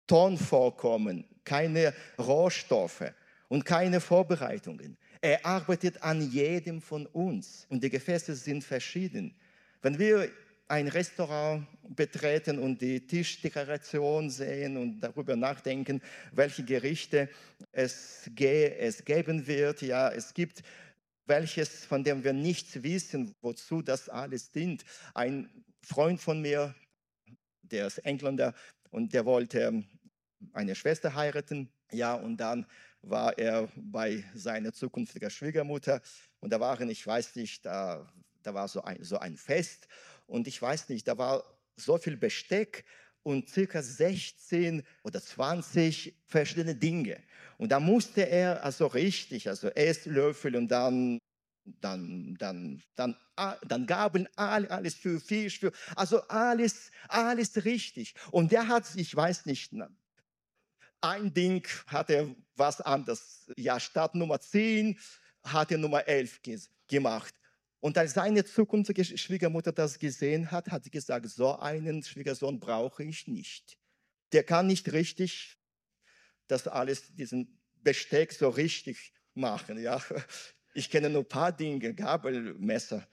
Tonvorkommen, 0.07 1.25
keine 1.44 1.94
Rohstoffe 2.18 3.12
und 3.49 3.64
keine 3.64 4.00
Vorbereitungen. 4.00 4.97
Er 5.20 5.44
arbeitet 5.44 6.02
an 6.02 6.23
jedem 6.30 6.80
von 6.80 7.06
uns 7.06 7.66
und 7.68 7.82
die 7.82 7.90
Gefäße 7.90 8.35
sind 8.35 8.64
verschieden. 8.64 9.35
Wenn 9.82 9.99
wir 9.99 10.30
ein 10.70 10.87
Restaurant 10.87 11.66
betreten 11.82 12.59
und 12.59 12.80
die 12.80 13.04
Tischdekoration 13.04 14.30
sehen 14.30 14.76
und 14.76 15.00
darüber 15.00 15.35
nachdenken, 15.35 16.00
welche 16.32 16.64
Gerichte 16.64 17.28
es, 17.73 18.30
es 18.38 19.04
geben 19.04 19.47
wird. 19.47 19.82
Ja, 19.82 20.11
es 20.11 20.32
gibt 20.32 20.62
welches, 21.26 21.85
von 21.85 22.04
dem 22.04 22.23
wir 22.23 22.32
nichts 22.32 22.82
wissen, 22.82 23.35
wozu 23.40 23.82
das 23.82 24.09
alles 24.09 24.52
dient. 24.52 24.85
Ein 25.14 25.49
Freund 25.82 26.20
von 26.20 26.40
mir, 26.40 26.75
der 27.62 27.88
ist 27.88 27.99
Engländer 27.99 28.54
und 28.90 29.12
der 29.12 29.25
wollte 29.25 29.85
eine 30.52 30.75
Schwester 30.75 31.14
heiraten. 31.14 31.70
Ja, 31.92 32.14
und 32.14 32.37
dann 32.37 32.66
war 33.02 33.38
er 33.38 33.68
bei 33.76 34.25
seiner 34.35 34.73
zukünftigen 34.73 35.30
Schwiegermutter 35.30 36.02
und 36.40 36.52
da 36.52 36.61
waren, 36.61 36.88
ich 36.90 37.06
weiß 37.06 37.37
nicht, 37.37 37.64
da, 37.64 38.06
da 38.42 38.54
war 38.54 38.68
so 38.68 38.82
ein, 38.82 39.02
so 39.02 39.18
ein 39.18 39.37
Fest 39.37 39.88
und 40.26 40.47
ich 40.47 40.61
weiß 40.61 40.88
nicht, 40.90 41.09
da 41.09 41.16
war 41.16 41.44
so 41.76 41.99
viel 41.99 42.16
Besteck 42.16 42.85
und 43.23 43.49
circa 43.49 43.82
16 43.82 44.82
oder 45.02 45.20
20 45.20 46.14
verschiedene 46.26 46.75
Dinge. 46.75 47.23
Und 47.59 47.73
da 47.73 47.80
musste 47.80 48.28
er 48.28 48.64
also 48.64 48.87
richtig, 48.87 49.49
also 49.49 49.68
Esslöffel 49.68 50.56
und 50.56 50.68
dann 50.68 51.18
dann, 51.80 52.35
dann, 52.38 52.82
dann, 52.97 53.16
dann 53.66 53.87
Gabeln, 53.87 54.28
alles 54.37 54.94
für 54.94 55.20
Fisch, 55.20 55.61
für, 55.61 55.73
also 55.94 56.23
alles, 56.23 56.90
alles 57.09 57.64
richtig. 57.64 58.14
Und 58.30 58.52
der 58.52 58.68
hat, 58.68 58.85
ich 58.97 59.14
weiß 59.14 59.47
nicht, 59.47 59.73
ein 61.00 61.33
Ding 61.33 61.66
hat 61.87 62.11
er 62.11 62.35
was 62.57 62.80
anderes. 62.80 63.50
Ja, 63.57 63.80
statt 63.80 64.14
Nummer 64.14 64.40
10 64.40 64.99
hat 65.42 65.71
er 65.71 65.78
Nummer 65.78 66.07
11 66.07 66.40
gemacht. 66.87 67.35
Und 67.80 67.97
als 67.97 68.12
seine 68.12 68.45
zukünftige 68.45 69.04
Schwiegermutter 69.04 69.73
das 69.73 69.99
gesehen 69.99 70.50
hat, 70.50 70.71
hat 70.71 70.85
sie 70.85 70.90
gesagt, 70.90 71.26
so 71.28 71.59
einen 71.59 72.02
Schwiegersohn 72.02 72.61
brauche 72.61 73.04
ich 73.04 73.26
nicht. 73.26 73.78
Der 74.33 74.45
kann 74.45 74.66
nicht 74.66 74.92
richtig 74.92 75.57
das 76.47 76.69
alles, 76.69 77.14
diesen 77.14 77.59
Besteck 77.83 78.33
so 78.33 78.49
richtig 78.49 79.12
machen. 79.35 79.80
Ja. 79.80 80.02
Ich 80.73 80.90
kenne 80.90 81.11
nur 81.11 81.23
ein 81.23 81.28
paar 81.28 81.50
Dinge, 81.50 81.95
Gabel, 81.95 82.54
Messer, 82.54 83.04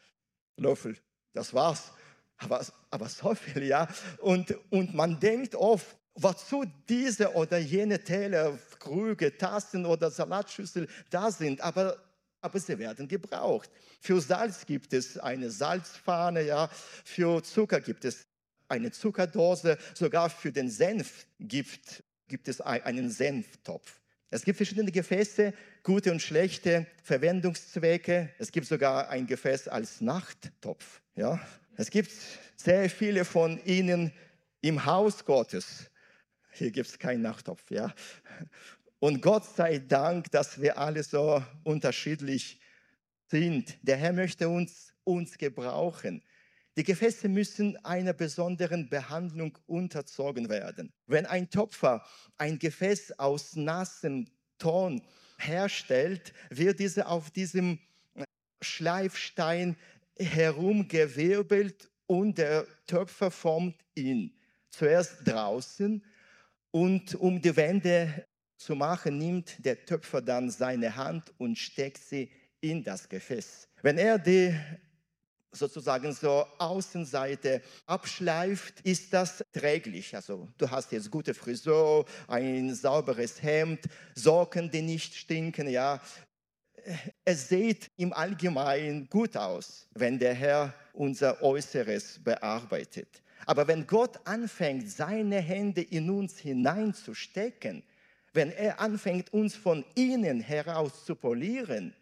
Löffel, 0.58 0.96
das 1.34 1.54
war's. 1.54 1.92
Aber, 2.38 2.64
aber 2.92 3.10
so 3.10 3.34
viel, 3.34 3.64
ja. 3.64 3.88
Und, 4.20 4.56
und 4.70 4.94
man 4.94 5.20
denkt 5.20 5.56
oft, 5.56 5.97
wozu 6.18 6.66
diese 6.90 7.34
oder 7.34 7.58
jene 7.58 8.04
Teller, 8.04 8.58
Krüge, 8.80 9.38
Tassen 9.38 9.86
oder 9.86 10.12
Salatschüssel 10.12 10.88
da 11.10 11.32
sind. 11.32 11.62
Aber 11.62 11.98
aber 12.42 12.60
sie 12.60 12.78
werden 12.78 13.08
gebraucht. 13.08 13.70
Für 14.00 14.22
Salz 14.22 14.66
gibt 14.66 14.94
es 14.94 15.18
eine 15.18 15.50
Salzfahne, 15.50 16.44
ja. 16.44 16.70
Für 17.04 17.42
Zucker 17.44 17.82
gibt 17.82 18.06
es 18.06 18.28
eine 18.68 18.92
Zuckerdose. 18.92 19.78
Sogar 19.94 20.30
für 20.30 20.52
den 20.52 20.70
Senf 20.70 21.26
gibt, 21.40 22.04
gibt 22.28 22.48
es 22.48 22.62
einen 22.62 23.10
Senftopf. 23.10 24.00
Es 24.30 24.44
gibt 24.44 24.58
verschiedene 24.58 24.92
Gefäße, 24.92 25.54
gute 25.84 26.12
und 26.12 26.22
schlechte 26.22 26.86
Verwendungszwecke. 27.04 28.30
Es 28.38 28.52
gibt 28.52 28.68
sogar 28.68 29.10
ein 29.10 29.26
Gefäß 29.26 29.68
als 29.70 30.02
Nachttopf. 30.02 31.02
Ja? 31.16 31.40
Es 31.76 31.90
gibt 31.90 32.12
sehr 32.56 32.90
viele 32.90 33.24
von 33.24 33.64
ihnen 33.66 34.12
im 34.62 34.86
Haus 34.86 35.24
Gottes. 35.24 35.90
Hier 36.58 36.72
gibt 36.72 36.90
es 36.90 36.98
keinen 36.98 37.22
Nachttopf. 37.22 37.70
Ja? 37.70 37.94
Und 39.00 39.22
Gott 39.22 39.46
sei 39.46 39.78
Dank, 39.78 40.32
dass 40.32 40.60
wir 40.60 40.78
alle 40.78 41.04
so 41.04 41.44
unterschiedlich 41.64 42.60
sind. 43.30 43.78
Der 43.84 43.98
Herr 43.98 44.14
möchte 44.14 44.50
uns, 44.50 44.94
uns 45.04 45.38
gebrauchen. 45.38 46.24
Die 46.76 46.84
Gefäße 46.84 47.30
müssen 47.30 47.78
einer 47.86 48.14
besonderen 48.14 48.90
Behandlung 48.90 49.58
unterzogen 49.68 50.50
werden. 50.50 50.92
Wenn 51.06 51.26
ein 51.26 51.50
Topfer 51.50 52.04
ein 52.38 52.58
Gefäß 52.58 53.20
aus 53.20 53.56
nassem 53.56 54.28
Ton 54.58 55.02
herstellt, 55.38 56.34
wird 56.50 56.80
diese 56.80 57.08
auf 57.08 57.30
diesem 57.30 57.80
Schleifstein 58.62 59.76
herumgewirbelt 60.18 61.92
und 62.08 62.40
der 62.40 62.66
Töpfer 62.88 63.30
formt 63.30 63.76
ihn. 63.94 64.34
Zuerst 64.70 65.28
draußen 65.28 66.04
und 66.78 67.16
um 67.16 67.42
die 67.42 67.56
Wände 67.56 68.28
zu 68.56 68.76
machen, 68.76 69.18
nimmt 69.18 69.66
der 69.66 69.84
Töpfer 69.84 70.22
dann 70.22 70.52
seine 70.52 70.96
Hand 70.96 71.34
und 71.40 71.58
steckt 71.58 72.04
sie 72.04 72.30
in 72.62 72.84
das 72.84 73.10
Gefäß. 73.10 73.68
Wenn 73.82 73.98
er 73.98 74.20
die 74.20 74.56
sozusagen 75.52 76.14
so 76.14 76.46
Außenseite 76.60 77.64
abschleift, 77.88 78.82
ist 78.82 79.12
das 79.12 79.44
träglich. 79.52 80.16
Also 80.16 80.48
du 80.56 80.70
hast 80.70 80.92
jetzt 80.92 81.10
gute 81.10 81.34
Frisur, 81.34 82.06
ein 82.28 82.76
sauberes 82.76 83.42
Hemd, 83.42 83.80
Socken, 84.14 84.70
die 84.70 84.84
nicht 84.84 85.16
stinken, 85.16 85.68
ja. 85.70 86.00
Es 87.26 87.50
sieht 87.50 87.90
im 87.98 88.14
Allgemeinen 88.14 89.10
gut 89.10 89.36
aus, 89.36 89.88
wenn 89.96 90.20
der 90.20 90.36
Herr 90.36 90.76
unser 90.94 91.42
Äußeres 91.42 92.20
bearbeitet. 92.24 93.24
Aber 93.46 93.68
wenn 93.68 93.88
Gott 93.88 94.20
anfängt, 94.26 94.90
seine 94.90 95.40
Hände 95.40 95.82
in 95.82 96.10
uns 96.10 96.38
hineinzustecken, 96.38 97.84
wenn 98.34 98.52
er 98.52 98.80
anfängt, 98.80 99.34
uns 99.34 99.56
von 99.56 99.86
innen 99.96 100.42
heraus 100.42 101.06
zu 101.06 101.16
polieren, 101.16 101.94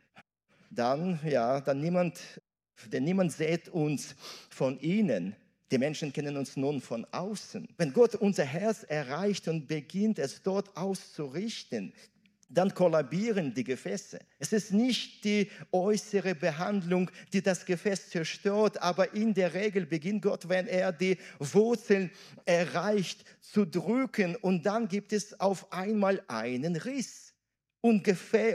dann, 0.70 1.20
ja, 1.24 1.62
dann 1.62 1.80
niemand, 1.80 2.20
denn 2.92 3.04
niemand 3.04 3.32
sieht 3.32 3.70
uns 3.70 4.16
von 4.50 4.78
innen. 4.80 5.36
Die 5.72 5.78
Menschen 5.78 6.14
kennen 6.14 6.38
uns 6.38 6.58
nun 6.58 6.82
von 6.82 7.06
außen. 7.12 7.68
Wenn 7.78 7.94
Gott 7.94 8.16
unser 8.16 8.46
Herz 8.46 8.84
erreicht 8.84 9.48
und 9.48 9.68
beginnt, 9.68 10.20
es 10.20 10.42
dort 10.42 10.76
auszurichten, 10.78 11.94
dann 12.48 12.74
kollabieren 12.74 13.54
die 13.54 13.64
Gefäße. 13.64 14.20
Es 14.40 14.54
ist 14.54 14.72
nicht 14.72 15.24
die 15.24 15.50
äußere 15.72 16.36
Behandlung, 16.36 17.10
die 17.34 17.42
das 17.42 17.66
Gefäß 17.66 18.10
zerstört, 18.10 18.82
aber 18.82 19.14
in 19.14 19.34
der 19.34 19.54
Regel 19.54 19.86
beginnt 19.86 20.22
Gott, 20.22 20.48
wenn 20.48 20.68
er 20.68 20.92
die 20.92 21.18
Wurzeln 21.40 22.12
erreicht, 22.46 23.26
zu 23.42 23.66
drücken 23.66 24.36
und 24.36 24.66
dann 24.66 24.88
gibt 24.88 25.14
es 25.14 25.40
auf 25.40 25.72
einmal 25.72 26.24
einen 26.28 26.76
Riss. 26.76 27.34
Und 27.82 28.08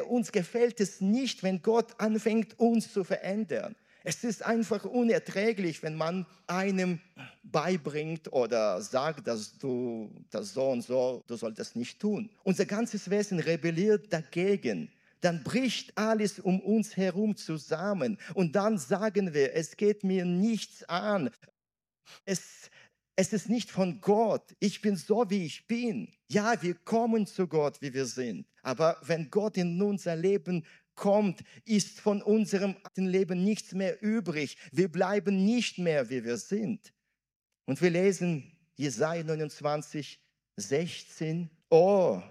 uns 0.08 0.32
gefällt 0.32 0.80
es 0.80 1.00
nicht, 1.00 1.42
wenn 1.42 1.62
Gott 1.62 2.00
anfängt, 2.00 2.58
uns 2.58 2.92
zu 2.92 3.04
verändern. 3.04 3.76
Es 4.02 4.24
ist 4.24 4.42
einfach 4.44 4.84
unerträglich, 4.84 5.82
wenn 5.82 5.96
man 5.96 6.26
einem 6.46 7.00
beibringt 7.42 8.32
oder 8.32 8.80
sagt, 8.80 9.26
dass 9.26 9.58
du 9.58 10.10
das 10.30 10.54
so 10.54 10.70
und 10.70 10.82
so, 10.82 11.22
du 11.26 11.36
sollst 11.36 11.58
das 11.58 11.74
nicht 11.74 12.00
tun. 12.00 12.30
Unser 12.42 12.66
ganzes 12.66 13.10
Wesen 13.10 13.38
rebelliert 13.40 14.12
dagegen. 14.12 14.90
Dann 15.20 15.42
bricht 15.44 15.96
alles 15.98 16.38
um 16.38 16.60
uns 16.60 16.96
herum 16.96 17.36
zusammen. 17.36 18.16
Und 18.32 18.56
dann 18.56 18.78
sagen 18.78 19.34
wir, 19.34 19.54
es 19.54 19.76
geht 19.76 20.02
mir 20.02 20.24
nichts 20.24 20.82
an. 20.84 21.30
Es, 22.24 22.70
Es 23.16 23.34
ist 23.34 23.50
nicht 23.50 23.70
von 23.70 24.00
Gott. 24.00 24.54
Ich 24.60 24.80
bin 24.80 24.96
so, 24.96 25.28
wie 25.28 25.44
ich 25.44 25.66
bin. 25.66 26.08
Ja, 26.28 26.54
wir 26.62 26.74
kommen 26.74 27.26
zu 27.26 27.46
Gott, 27.46 27.76
wie 27.82 27.92
wir 27.92 28.06
sind. 28.06 28.46
Aber 28.62 28.96
wenn 29.02 29.30
Gott 29.30 29.58
in 29.58 29.82
unser 29.82 30.16
Leben 30.16 30.64
kommt, 31.00 31.42
ist 31.64 31.98
von 31.98 32.22
unserem 32.22 32.76
Leben 32.94 33.42
nichts 33.42 33.72
mehr 33.72 34.00
übrig. 34.02 34.56
Wir 34.70 34.88
bleiben 34.88 35.44
nicht 35.44 35.78
mehr, 35.78 36.10
wie 36.10 36.24
wir 36.24 36.36
sind. 36.36 36.92
Und 37.64 37.80
wir 37.80 37.90
lesen 37.90 38.52
Jesaja 38.76 39.24
29, 39.24 40.20
16. 40.56 41.50
Oh, 41.70 42.22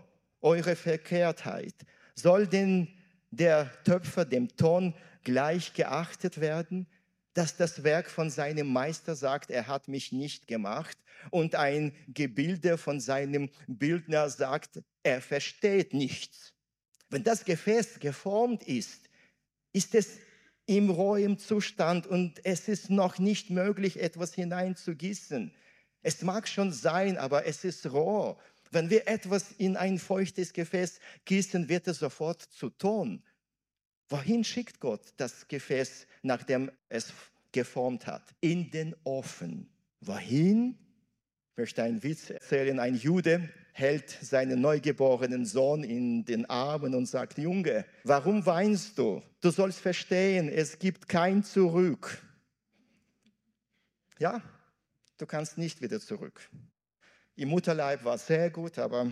eure 0.42 0.76
Verkehrtheit. 0.76 1.74
Soll 2.16 2.48
denn 2.48 2.88
der 3.32 3.72
Töpfer 3.84 4.26
dem 4.26 4.56
Ton 4.56 4.94
gleich 5.24 5.74
geachtet 5.74 6.40
werden? 6.40 6.88
dass 7.34 7.56
das 7.56 7.84
Werk 7.84 8.10
von 8.10 8.30
seinem 8.30 8.68
Meister 8.68 9.16
sagt, 9.16 9.50
er 9.50 9.68
hat 9.68 9.88
mich 9.88 10.12
nicht 10.12 10.48
gemacht. 10.48 10.98
Und 11.32 11.56
ein 11.56 11.94
Gebilde 12.08 12.78
von 12.78 13.00
seinem 13.00 13.50
Bildner 13.68 14.30
sagt, 14.30 14.82
er 15.04 15.22
versteht 15.22 15.94
nichts. 15.94 16.54
Wenn 17.10 17.24
das 17.24 17.44
Gefäß 17.44 18.00
geformt 18.00 18.64
ist, 18.64 19.10
ist 19.74 19.96
es 19.96 20.18
im 20.66 20.90
rohen 20.92 21.40
Zustand 21.40 22.06
und 22.06 22.46
es 22.46 22.68
ist 22.68 22.90
noch 22.92 23.18
nicht 23.18 23.50
möglich, 23.50 24.00
etwas 24.00 24.36
hineinzugießen. 24.36 25.52
Es 26.04 26.22
mag 26.22 26.48
schon 26.48 26.72
sein, 26.72 27.18
aber 27.18 27.46
es 27.46 27.64
ist 27.64 27.92
roh. 27.92 28.38
Wenn 28.72 28.90
wir 28.92 29.08
etwas 29.08 29.52
in 29.54 29.76
ein 29.76 29.98
feuchtes 29.98 30.54
Gefäß 30.54 31.00
gießen, 31.26 31.70
wird 31.70 31.88
es 31.88 32.00
sofort 32.00 32.42
zu 32.42 32.70
Ton. 32.70 33.24
Wohin 34.10 34.44
schickt 34.44 34.80
Gott 34.80 35.02
das 35.18 35.48
Gefäß, 35.48 36.06
nachdem 36.22 36.72
es 36.88 37.12
geformt 37.52 38.06
hat? 38.06 38.24
In 38.42 38.70
den 38.70 38.96
Ofen. 39.04 39.70
Wohin? 40.02 40.78
Möchte 41.60 41.84
einen 41.84 42.02
Witz 42.04 42.30
erzählen. 42.30 42.80
Ein 42.80 42.96
Jude 42.96 43.50
hält 43.74 44.10
seinen 44.10 44.62
neugeborenen 44.62 45.46
Sohn 45.46 45.84
in 45.84 46.24
den 46.24 46.50
Armen 46.50 46.96
und 46.96 47.06
sagt, 47.06 47.38
Junge, 47.38 47.84
warum 48.06 48.46
weinst 48.46 48.98
du? 48.98 49.22
Du 49.42 49.52
sollst 49.52 49.80
verstehen, 49.82 50.48
es 50.48 50.80
gibt 50.80 51.10
kein 51.10 51.44
Zurück. 51.44 52.22
Ja, 54.20 54.42
du 55.18 55.26
kannst 55.26 55.58
nicht 55.58 55.82
wieder 55.82 56.00
zurück. 56.00 56.50
Im 57.36 57.50
Mutterleib 57.50 58.06
war 58.06 58.18
sehr 58.18 58.50
gut, 58.52 58.80
aber 58.80 59.12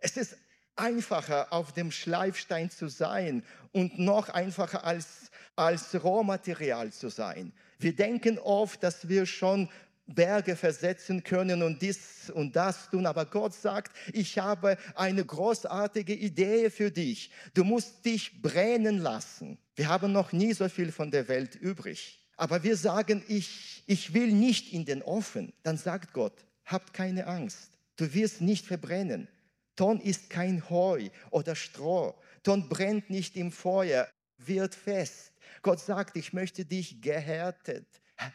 es 0.00 0.18
ist 0.18 0.36
einfacher, 0.76 1.50
auf 1.50 1.72
dem 1.72 1.92
Schleifstein 1.92 2.68
zu 2.68 2.88
sein 2.88 3.42
und 3.72 3.98
noch 3.98 4.28
einfacher 4.28 4.84
als, 4.84 5.30
als 5.56 6.04
Rohmaterial 6.04 6.92
zu 6.92 7.08
sein. 7.08 7.54
Wir 7.78 7.96
denken 7.96 8.38
oft, 8.38 8.82
dass 8.82 9.08
wir 9.08 9.24
schon 9.24 9.70
Berge 10.14 10.56
versetzen 10.56 11.22
können 11.22 11.62
und 11.62 11.82
dies 11.82 12.30
und 12.30 12.56
das 12.56 12.90
tun. 12.90 13.06
Aber 13.06 13.26
Gott 13.26 13.54
sagt, 13.54 13.96
ich 14.12 14.38
habe 14.38 14.76
eine 14.94 15.24
großartige 15.24 16.14
Idee 16.14 16.70
für 16.70 16.90
dich. 16.90 17.30
Du 17.54 17.64
musst 17.64 18.04
dich 18.04 18.42
brennen 18.42 18.98
lassen. 18.98 19.58
Wir 19.74 19.88
haben 19.88 20.12
noch 20.12 20.32
nie 20.32 20.52
so 20.52 20.68
viel 20.68 20.92
von 20.92 21.10
der 21.10 21.28
Welt 21.28 21.54
übrig. 21.54 22.20
Aber 22.36 22.62
wir 22.62 22.76
sagen, 22.76 23.22
ich, 23.28 23.84
ich 23.86 24.14
will 24.14 24.32
nicht 24.32 24.72
in 24.72 24.84
den 24.84 25.02
Ofen. 25.02 25.52
Dann 25.62 25.76
sagt 25.76 26.12
Gott, 26.12 26.44
habt 26.64 26.92
keine 26.92 27.26
Angst. 27.26 27.70
Du 27.96 28.12
wirst 28.14 28.40
nicht 28.40 28.66
verbrennen. 28.66 29.28
Ton 29.76 30.00
ist 30.00 30.28
kein 30.28 30.68
Heu 30.68 31.08
oder 31.30 31.54
Stroh. 31.54 32.14
Ton 32.42 32.68
brennt 32.68 33.10
nicht 33.10 33.36
im 33.36 33.52
Feuer, 33.52 34.08
wird 34.38 34.74
fest. 34.74 35.32
Gott 35.62 35.80
sagt, 35.80 36.16
ich 36.16 36.32
möchte 36.32 36.64
dich 36.64 37.00
gehärtet 37.00 37.86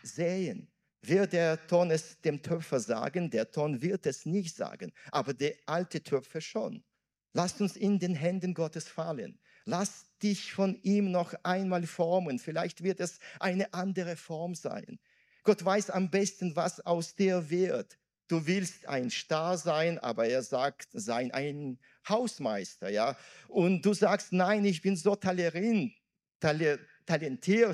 sehen. 0.03 0.67
Wird 1.01 1.33
der 1.33 1.67
Ton 1.67 1.91
es 1.91 2.19
dem 2.21 2.41
Töpfer 2.41 2.79
sagen? 2.79 3.29
Der 3.29 3.51
Ton 3.51 3.81
wird 3.81 4.05
es 4.05 4.25
nicht 4.25 4.55
sagen, 4.55 4.91
aber 5.11 5.33
der 5.33 5.55
alte 5.65 6.01
Töpfer 6.01 6.41
schon. 6.41 6.83
Lasst 7.33 7.61
uns 7.61 7.75
in 7.75 7.99
den 7.99 8.15
Händen 8.15 8.53
Gottes 8.53 8.87
fallen. 8.87 9.39
Lass 9.65 10.05
dich 10.23 10.53
von 10.53 10.79
ihm 10.81 11.11
noch 11.11 11.33
einmal 11.43 11.85
formen. 11.85 12.39
Vielleicht 12.39 12.83
wird 12.83 12.99
es 12.99 13.19
eine 13.39 13.73
andere 13.73 14.15
Form 14.15 14.55
sein. 14.55 14.99
Gott 15.43 15.63
weiß 15.63 15.91
am 15.91 16.09
besten, 16.09 16.55
was 16.55 16.79
aus 16.79 17.15
dir 17.15 17.49
wird 17.49 17.97
du 18.27 18.45
willst 18.45 18.87
ein 18.87 19.09
Star 19.09 19.57
sein, 19.57 19.97
aber 19.99 20.27
er 20.27 20.43
sagt, 20.43 20.89
sei 20.91 21.33
ein 21.33 21.79
Hausmeister, 22.07 22.89
ja. 22.89 23.17
Und 23.47 23.85
du 23.85 23.93
sagst, 23.93 24.33
nein, 24.33 24.65
ich 24.65 24.81
bin 24.81 24.95
so 24.95 25.15
talentiert, 25.15 25.81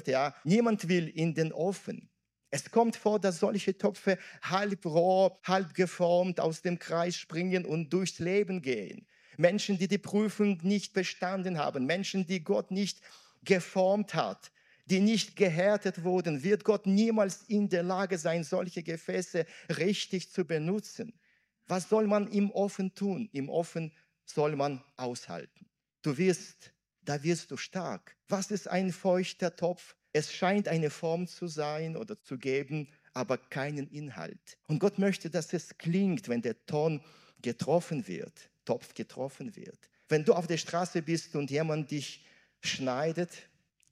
ja. 0.08 0.36
Niemand 0.44 0.88
will 0.88 1.08
in 1.08 1.34
den 1.34 1.52
Ofen. 1.52 2.10
Es 2.54 2.70
kommt 2.70 2.96
vor, 2.96 3.20
dass 3.20 3.40
solche 3.40 3.76
Töpfe 3.76 4.20
halb 4.44 4.86
roh, 4.86 5.40
halb 5.42 5.74
geformt 5.74 6.40
aus 6.40 6.62
dem 6.62 6.78
Kreis 6.78 7.18
springen 7.18 7.66
und 7.66 7.92
durchs 7.92 8.20
Leben 8.20 8.62
gehen. 8.62 9.08
Menschen, 9.38 9.80
die 9.80 9.88
die 9.88 9.98
Prüfung 9.98 10.60
nicht 10.62 10.94
bestanden 10.94 11.58
haben, 11.58 11.88
Menschen, 11.88 12.28
die 12.28 12.44
Gott 12.44 12.70
nicht 12.70 13.02
geformt 13.44 14.14
hat, 14.14 14.52
die 14.86 15.00
nicht 15.00 15.36
gehärtet 15.36 16.04
wurden, 16.04 16.44
wird 16.44 16.64
Gott 16.64 16.86
niemals 16.86 17.42
in 17.48 17.70
der 17.70 17.82
Lage 17.82 18.20
sein, 18.20 18.44
solche 18.44 18.84
Gefäße 18.84 19.48
richtig 19.80 20.32
zu 20.32 20.46
benutzen. 20.46 21.20
Was 21.66 21.90
soll 21.90 22.06
man 22.06 22.28
im 22.28 22.52
Ofen 22.52 22.94
tun? 22.94 23.30
Im 23.32 23.50
Ofen 23.50 23.92
soll 24.26 24.56
man 24.56 24.84
aushalten. 24.96 25.66
Du 26.04 26.16
wirst, 26.20 26.72
da 27.02 27.24
wirst 27.24 27.50
du 27.50 27.58
stark. 27.58 28.16
Was 28.28 28.52
ist 28.52 28.68
ein 28.68 28.92
feuchter 28.92 29.56
Topf? 29.56 29.96
Es 30.14 30.32
scheint 30.32 30.68
eine 30.68 30.90
Form 30.90 31.28
zu 31.28 31.48
sein 31.48 31.98
oder 31.98 32.20
zu 32.22 32.38
geben, 32.38 32.88
aber 33.14 33.38
keinen 33.38 33.88
Inhalt. 33.90 34.58
Und 34.68 34.80
Gott 34.80 34.98
möchte, 35.00 35.30
dass 35.30 35.52
es 35.54 35.78
klingt, 35.78 36.30
wenn 36.30 36.42
der 36.42 36.66
Ton 36.66 37.02
getroffen 37.42 38.08
wird, 38.08 38.50
Topf 38.66 38.94
getroffen 38.94 39.56
wird. 39.56 39.90
Wenn 40.08 40.24
du 40.24 40.34
auf 40.34 40.48
der 40.48 40.58
Straße 40.58 41.02
bist 41.02 41.36
und 41.36 41.52
jemand 41.52 41.92
dich 41.92 42.26
schneidet, 42.62 43.30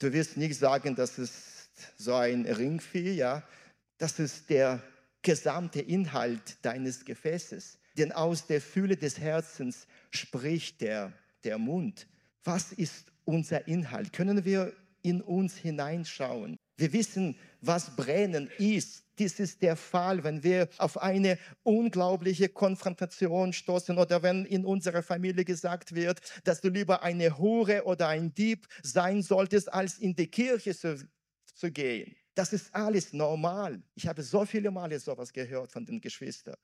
Du 0.01 0.12
wirst 0.12 0.36
nicht 0.36 0.57
sagen, 0.57 0.95
das 0.95 1.19
ist 1.19 1.69
so 1.95 2.15
ein 2.15 2.43
Ringvieh, 2.47 3.13
ja. 3.13 3.43
Das 3.99 4.17
ist 4.17 4.49
der 4.49 4.81
gesamte 5.21 5.79
Inhalt 5.79 6.57
deines 6.63 7.05
Gefäßes. 7.05 7.77
Denn 7.95 8.12
aus 8.12 8.47
der 8.47 8.62
Fülle 8.62 8.97
des 8.97 9.19
Herzens 9.19 9.86
spricht 10.10 10.81
der, 10.81 11.13
der 11.43 11.60
Mund. 11.60 12.07
Was 12.43 12.71
ist 12.71 13.12
unser 13.25 13.67
Inhalt? 13.67 14.12
Können 14.12 14.43
wir 14.43 14.73
in 15.01 15.21
uns 15.21 15.55
hineinschauen? 15.55 16.57
Wir 16.77 16.93
wissen, 16.93 17.37
was 17.61 17.95
Brennen 17.95 18.49
ist. 18.57 19.03
Dies 19.19 19.39
ist 19.39 19.61
der 19.61 19.75
Fall, 19.75 20.23
wenn 20.23 20.43
wir 20.43 20.67
auf 20.79 20.99
eine 20.99 21.37
unglaubliche 21.61 22.49
Konfrontation 22.49 23.53
stoßen 23.53 23.99
oder 23.99 24.23
wenn 24.23 24.45
in 24.45 24.65
unserer 24.65 25.03
Familie 25.03 25.45
gesagt 25.45 25.93
wird, 25.93 26.21
dass 26.43 26.59
du 26.59 26.69
lieber 26.69 27.03
eine 27.03 27.37
Hure 27.37 27.83
oder 27.83 28.07
ein 28.07 28.33
Dieb 28.33 28.67
sein 28.81 29.21
solltest, 29.21 29.71
als 29.71 29.99
in 29.99 30.15
die 30.15 30.25
Kirche 30.25 30.75
zu, 30.75 31.07
zu 31.53 31.71
gehen. 31.71 32.15
Das 32.33 32.51
ist 32.51 32.73
alles 32.73 33.13
normal. 33.13 33.83
Ich 33.93 34.07
habe 34.07 34.23
so 34.23 34.43
viele 34.45 34.71
Male 34.71 34.99
sowas 34.99 35.31
gehört 35.31 35.71
von 35.71 35.85
den 35.85 36.01
Geschwistern. 36.01 36.55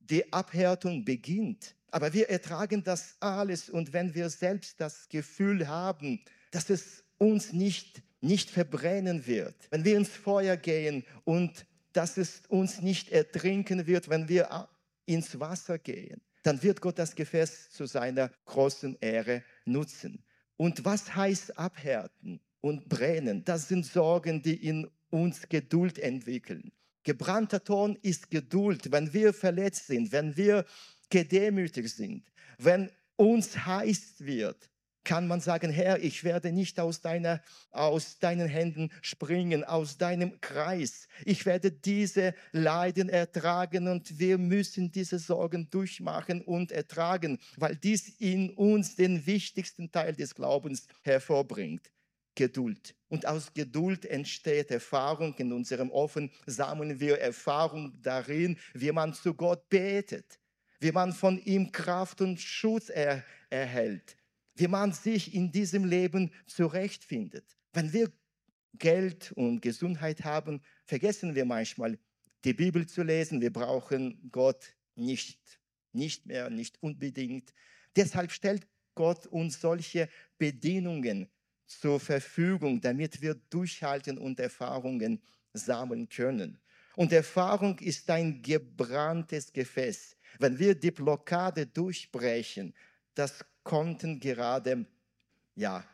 Die 0.00 0.30
Abhärtung 0.32 1.04
beginnt, 1.04 1.76
aber 1.90 2.12
wir 2.12 2.28
ertragen 2.28 2.82
das 2.82 3.16
alles 3.20 3.70
und 3.70 3.92
wenn 3.92 4.14
wir 4.14 4.28
selbst 4.28 4.80
das 4.80 5.08
Gefühl 5.08 5.66
haben, 5.68 6.22
dass 6.50 6.68
es 6.68 7.04
uns 7.22 7.52
nicht 7.52 8.02
nicht 8.22 8.50
verbrennen 8.50 9.26
wird, 9.26 9.54
wenn 9.70 9.84
wir 9.84 9.96
ins 9.96 10.10
Feuer 10.10 10.56
gehen 10.56 11.04
und 11.24 11.66
dass 11.92 12.16
es 12.16 12.42
uns 12.48 12.80
nicht 12.80 13.10
ertrinken 13.10 13.86
wird, 13.86 14.08
wenn 14.08 14.28
wir 14.28 14.68
ins 15.04 15.38
Wasser 15.38 15.78
gehen, 15.78 16.20
dann 16.42 16.62
wird 16.62 16.80
Gott 16.80 16.98
das 16.98 17.14
Gefäß 17.14 17.70
zu 17.70 17.86
seiner 17.86 18.30
großen 18.46 18.96
Ehre 19.00 19.42
nutzen. 19.64 20.22
Und 20.56 20.84
was 20.84 21.14
heißt 21.14 21.58
abhärten 21.58 22.40
und 22.60 22.88
brennen? 22.88 23.44
Das 23.44 23.68
sind 23.68 23.84
Sorgen, 23.84 24.40
die 24.40 24.66
in 24.66 24.88
uns 25.10 25.48
Geduld 25.48 25.98
entwickeln. 25.98 26.72
Gebrannter 27.02 27.62
Ton 27.62 27.98
ist 28.02 28.30
Geduld, 28.30 28.90
wenn 28.92 29.12
wir 29.12 29.34
verletzt 29.34 29.88
sind, 29.88 30.12
wenn 30.12 30.36
wir 30.36 30.64
gedemütigt 31.10 31.94
sind, 31.94 32.24
wenn 32.58 32.90
uns 33.16 33.66
heiß 33.66 34.14
wird, 34.18 34.70
kann 35.04 35.26
man 35.26 35.40
sagen, 35.40 35.70
Herr, 35.70 36.02
ich 36.02 36.24
werde 36.24 36.52
nicht 36.52 36.78
aus, 36.78 37.00
deiner, 37.00 37.42
aus 37.70 38.18
deinen 38.18 38.48
Händen 38.48 38.90
springen, 39.02 39.64
aus 39.64 39.98
deinem 39.98 40.40
Kreis. 40.40 41.08
Ich 41.24 41.44
werde 41.46 41.72
diese 41.72 42.34
Leiden 42.52 43.08
ertragen 43.08 43.88
und 43.88 44.18
wir 44.18 44.38
müssen 44.38 44.92
diese 44.92 45.18
Sorgen 45.18 45.68
durchmachen 45.70 46.42
und 46.42 46.72
ertragen, 46.72 47.38
weil 47.56 47.76
dies 47.76 48.08
in 48.20 48.50
uns 48.50 48.96
den 48.96 49.26
wichtigsten 49.26 49.90
Teil 49.90 50.14
des 50.14 50.34
Glaubens 50.34 50.86
hervorbringt. 51.02 51.90
Geduld. 52.34 52.94
Und 53.08 53.26
aus 53.26 53.52
Geduld 53.52 54.06
entsteht 54.06 54.70
Erfahrung. 54.70 55.34
In 55.36 55.52
unserem 55.52 55.90
Offen 55.90 56.30
sammeln 56.46 56.98
wir 56.98 57.18
Erfahrung 57.20 57.92
darin, 58.00 58.56
wie 58.72 58.90
man 58.90 59.12
zu 59.12 59.34
Gott 59.34 59.68
betet, 59.68 60.38
wie 60.80 60.92
man 60.92 61.12
von 61.12 61.38
ihm 61.44 61.70
Kraft 61.70 62.22
und 62.22 62.40
Schutz 62.40 62.88
er 62.88 63.22
erhält 63.50 64.16
wie 64.54 64.68
man 64.68 64.92
sich 64.92 65.34
in 65.34 65.50
diesem 65.50 65.84
Leben 65.84 66.32
zurechtfindet. 66.46 67.44
Wenn 67.72 67.92
wir 67.92 68.12
Geld 68.74 69.32
und 69.32 69.60
Gesundheit 69.60 70.24
haben, 70.24 70.60
vergessen 70.84 71.34
wir 71.34 71.44
manchmal 71.44 71.98
die 72.44 72.54
Bibel 72.54 72.86
zu 72.86 73.02
lesen. 73.02 73.40
Wir 73.40 73.52
brauchen 73.52 74.30
Gott 74.30 74.74
nicht, 74.94 75.60
nicht 75.92 76.26
mehr, 76.26 76.50
nicht 76.50 76.82
unbedingt. 76.82 77.52
Deshalb 77.96 78.32
stellt 78.32 78.66
Gott 78.94 79.26
uns 79.26 79.60
solche 79.60 80.08
Bedingungen 80.38 81.30
zur 81.66 82.00
Verfügung, 82.00 82.80
damit 82.80 83.22
wir 83.22 83.34
durchhalten 83.34 84.18
und 84.18 84.38
Erfahrungen 84.40 85.22
sammeln 85.52 86.08
können. 86.08 86.58
Und 86.96 87.12
Erfahrung 87.12 87.78
ist 87.78 88.10
ein 88.10 88.42
gebranntes 88.42 89.52
Gefäß. 89.52 90.16
Wenn 90.38 90.58
wir 90.58 90.74
die 90.74 90.90
Blockade 90.90 91.66
durchbrechen, 91.66 92.74
das 93.14 93.44
konnten 93.64 94.20
gerade 94.20 94.86
ja, 95.54 95.84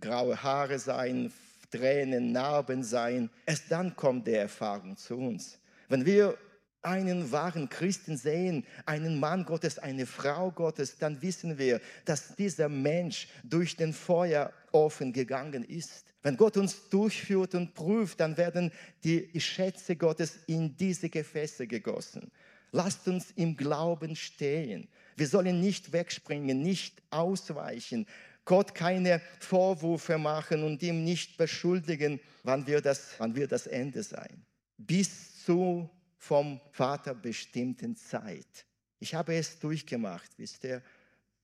graue 0.00 0.42
Haare 0.42 0.78
sein, 0.78 1.32
Tränen, 1.70 2.32
Narben 2.32 2.82
sein. 2.82 3.30
Erst 3.44 3.70
dann 3.70 3.94
kommt 3.96 4.26
die 4.26 4.34
Erfahrung 4.34 4.96
zu 4.96 5.16
uns. 5.16 5.58
Wenn 5.88 6.04
wir 6.04 6.36
einen 6.82 7.32
wahren 7.32 7.68
Christen 7.68 8.16
sehen, 8.16 8.64
einen 8.86 9.18
Mann 9.18 9.44
Gottes, 9.44 9.78
eine 9.78 10.06
Frau 10.06 10.52
Gottes, 10.52 10.98
dann 10.98 11.20
wissen 11.20 11.58
wir, 11.58 11.80
dass 12.04 12.36
dieser 12.36 12.68
Mensch 12.68 13.28
durch 13.42 13.76
den 13.76 13.92
Feuerofen 13.92 15.12
gegangen 15.12 15.64
ist. 15.64 16.14
Wenn 16.22 16.36
Gott 16.36 16.56
uns 16.56 16.88
durchführt 16.88 17.54
und 17.54 17.74
prüft, 17.74 18.20
dann 18.20 18.36
werden 18.36 18.72
die 19.02 19.28
Schätze 19.40 19.96
Gottes 19.96 20.38
in 20.46 20.76
diese 20.76 21.08
Gefäße 21.08 21.66
gegossen. 21.66 22.30
Lasst 22.70 23.08
uns 23.08 23.32
im 23.32 23.56
Glauben 23.56 24.14
stehen. 24.14 24.88
Wir 25.16 25.26
sollen 25.26 25.60
nicht 25.60 25.92
wegspringen, 25.92 26.62
nicht 26.62 27.02
ausweichen, 27.10 28.06
Gott 28.46 28.74
keine 28.74 29.20
Vorwürfe 29.40 30.18
machen 30.18 30.62
und 30.62 30.80
ihm 30.80 31.02
nicht 31.02 31.36
beschuldigen, 31.36 32.20
wann 32.44 32.66
wird 32.66 32.86
das, 32.86 33.14
wann 33.18 33.34
wird 33.34 33.50
das 33.50 33.66
Ende 33.66 34.04
sein. 34.04 34.46
Bis 34.78 35.44
zu 35.44 35.90
vom 36.16 36.60
Vater 36.70 37.14
bestimmten 37.14 37.96
Zeit. 37.96 38.64
Ich 39.00 39.14
habe 39.14 39.34
es 39.34 39.58
durchgemacht, 39.58 40.30
wisst 40.36 40.64
ihr. 40.64 40.82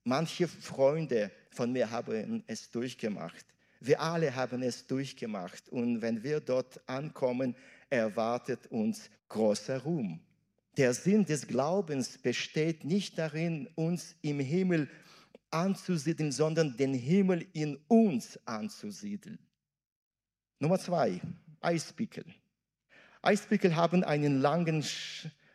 Manche 0.05 0.49
Freunde 0.49 1.31
von 1.51 1.73
mir 1.73 1.91
haben 1.91 2.45
es 2.47 2.71
durchgemacht. 2.71 3.47
Wir 3.81 4.01
alle 4.01 4.35
haben 4.35 4.63
es 4.63 4.87
durchgemacht. 4.87 5.69
Und 5.69 6.03
wenn 6.03 6.23
wir 6.23 6.41
dort 6.41 6.81
ankommen, 6.89 7.57
erwartet 7.91 8.69
uns 8.69 9.11
großer 9.29 9.79
Ruhm. 9.83 10.21
Der 10.79 10.95
Sinn 10.95 11.27
des 11.27 11.47
Glaubens 11.47 12.17
besteht 12.17 12.85
nicht 12.85 13.19
darin, 13.19 13.69
uns 13.75 14.15
im 14.23 14.41
Himmel 14.41 14.89
anzusiedeln, 15.51 16.33
sondern 16.33 16.77
den 16.77 16.95
Himmel 16.95 17.47
in 17.53 17.77
uns 17.89 18.39
anzusiedeln. 18.47 19.39
Nummer 20.59 20.79
zwei, 20.79 21.21
Eispickel. 21.61 22.25
Eispickel 23.21 23.77
haben 23.77 24.03
einen 24.03 24.41
langen 24.41 24.83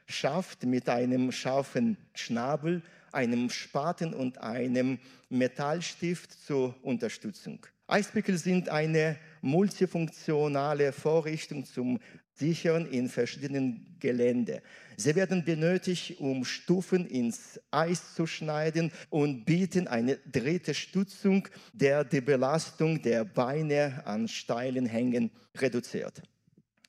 Schaft 0.05 0.63
mit 0.63 0.87
einem 0.87 1.31
scharfen 1.31 1.97
Schnabel, 2.13 2.83
einem 3.11 3.49
Spaten 3.49 4.13
und 4.13 4.37
einem 4.37 4.99
Metallstift 5.29 6.31
zur 6.31 6.75
Unterstützung. 6.83 7.65
Eispickel 7.87 8.37
sind 8.37 8.69
eine 8.69 9.17
multifunktionale 9.41 10.91
Vorrichtung 10.91 11.65
zum 11.65 11.99
Sichern 12.37 12.85
in 12.85 13.09
verschiedenen 13.09 13.97
Gelände. 13.99 14.61
Sie 14.95 15.15
werden 15.15 15.43
benötigt, 15.43 16.19
um 16.19 16.45
Stufen 16.45 17.07
ins 17.07 17.59
Eis 17.71 18.13
zu 18.13 18.27
schneiden 18.27 18.91
und 19.09 19.45
bieten 19.45 19.87
eine 19.87 20.17
dritte 20.17 20.73
Stützung, 20.73 21.47
der 21.73 22.03
die 22.03 22.21
Belastung 22.21 23.01
der 23.01 23.25
Beine 23.25 24.05
an 24.05 24.27
steilen 24.27 24.85
Hängen 24.85 25.31
reduziert. 25.55 26.21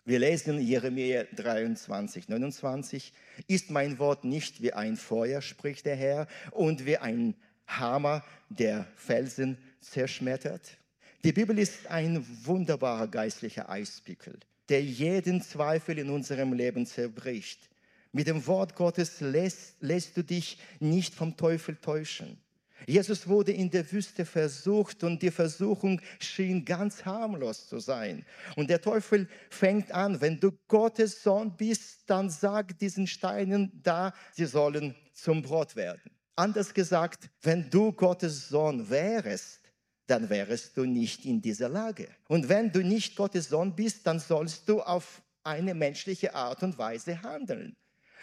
Wir 0.04 0.20
lesen 0.20 0.58
Jeremia 0.58 1.24
23, 1.36 2.28
29. 2.28 3.12
Ist 3.46 3.70
mein 3.70 3.98
Wort 3.98 4.24
nicht 4.24 4.62
wie 4.62 4.72
ein 4.72 4.96
Feuer, 4.96 5.42
spricht 5.42 5.84
der 5.84 5.96
Herr, 5.96 6.26
und 6.50 6.86
wie 6.86 6.96
ein 6.96 7.34
Hammer, 7.66 8.24
der 8.48 8.86
Felsen 8.96 9.58
zerschmettert? 9.82 10.78
Die 11.24 11.32
Bibel 11.32 11.58
ist 11.58 11.88
ein 11.88 12.24
wunderbarer 12.44 13.06
geistlicher 13.06 13.68
Eispickel, 13.68 14.38
der 14.68 14.82
jeden 14.82 15.42
Zweifel 15.42 15.98
in 15.98 16.10
unserem 16.10 16.52
Leben 16.52 16.86
zerbricht. 16.86 17.68
Mit 18.12 18.26
dem 18.26 18.46
Wort 18.46 18.74
Gottes 18.74 19.20
lässt, 19.20 19.76
lässt 19.80 20.16
du 20.16 20.22
dich 20.22 20.58
nicht 20.80 21.14
vom 21.14 21.36
Teufel 21.36 21.76
täuschen. 21.76 22.38
Jesus 22.86 23.26
wurde 23.26 23.52
in 23.52 23.70
der 23.70 23.90
Wüste 23.90 24.24
versucht 24.24 25.02
und 25.02 25.20
die 25.20 25.30
Versuchung 25.30 26.00
schien 26.20 26.64
ganz 26.64 27.04
harmlos 27.04 27.66
zu 27.66 27.80
sein. 27.80 28.24
Und 28.56 28.70
der 28.70 28.80
Teufel 28.80 29.28
fängt 29.50 29.90
an, 29.92 30.20
wenn 30.20 30.38
du 30.38 30.52
Gottes 30.68 31.22
Sohn 31.22 31.54
bist, 31.56 32.02
dann 32.06 32.30
sag 32.30 32.78
diesen 32.78 33.06
Steinen 33.06 33.80
da, 33.82 34.14
sie 34.32 34.46
sollen 34.46 34.94
zum 35.12 35.42
Brot 35.42 35.76
werden. 35.76 36.10
Anders 36.36 36.72
gesagt, 36.72 37.28
wenn 37.42 37.68
du 37.68 37.92
Gottes 37.92 38.48
Sohn 38.48 38.88
wärest, 38.88 39.60
dann 40.08 40.28
wärst 40.30 40.76
du 40.76 40.84
nicht 40.84 41.24
in 41.24 41.40
dieser 41.40 41.68
Lage. 41.68 42.08
Und 42.28 42.48
wenn 42.48 42.72
du 42.72 42.82
nicht 42.82 43.14
Gottes 43.14 43.48
Sohn 43.48 43.76
bist, 43.76 44.06
dann 44.06 44.18
sollst 44.18 44.68
du 44.68 44.80
auf 44.80 45.22
eine 45.44 45.74
menschliche 45.74 46.34
Art 46.34 46.62
und 46.62 46.76
Weise 46.78 47.22
handeln. 47.22 47.76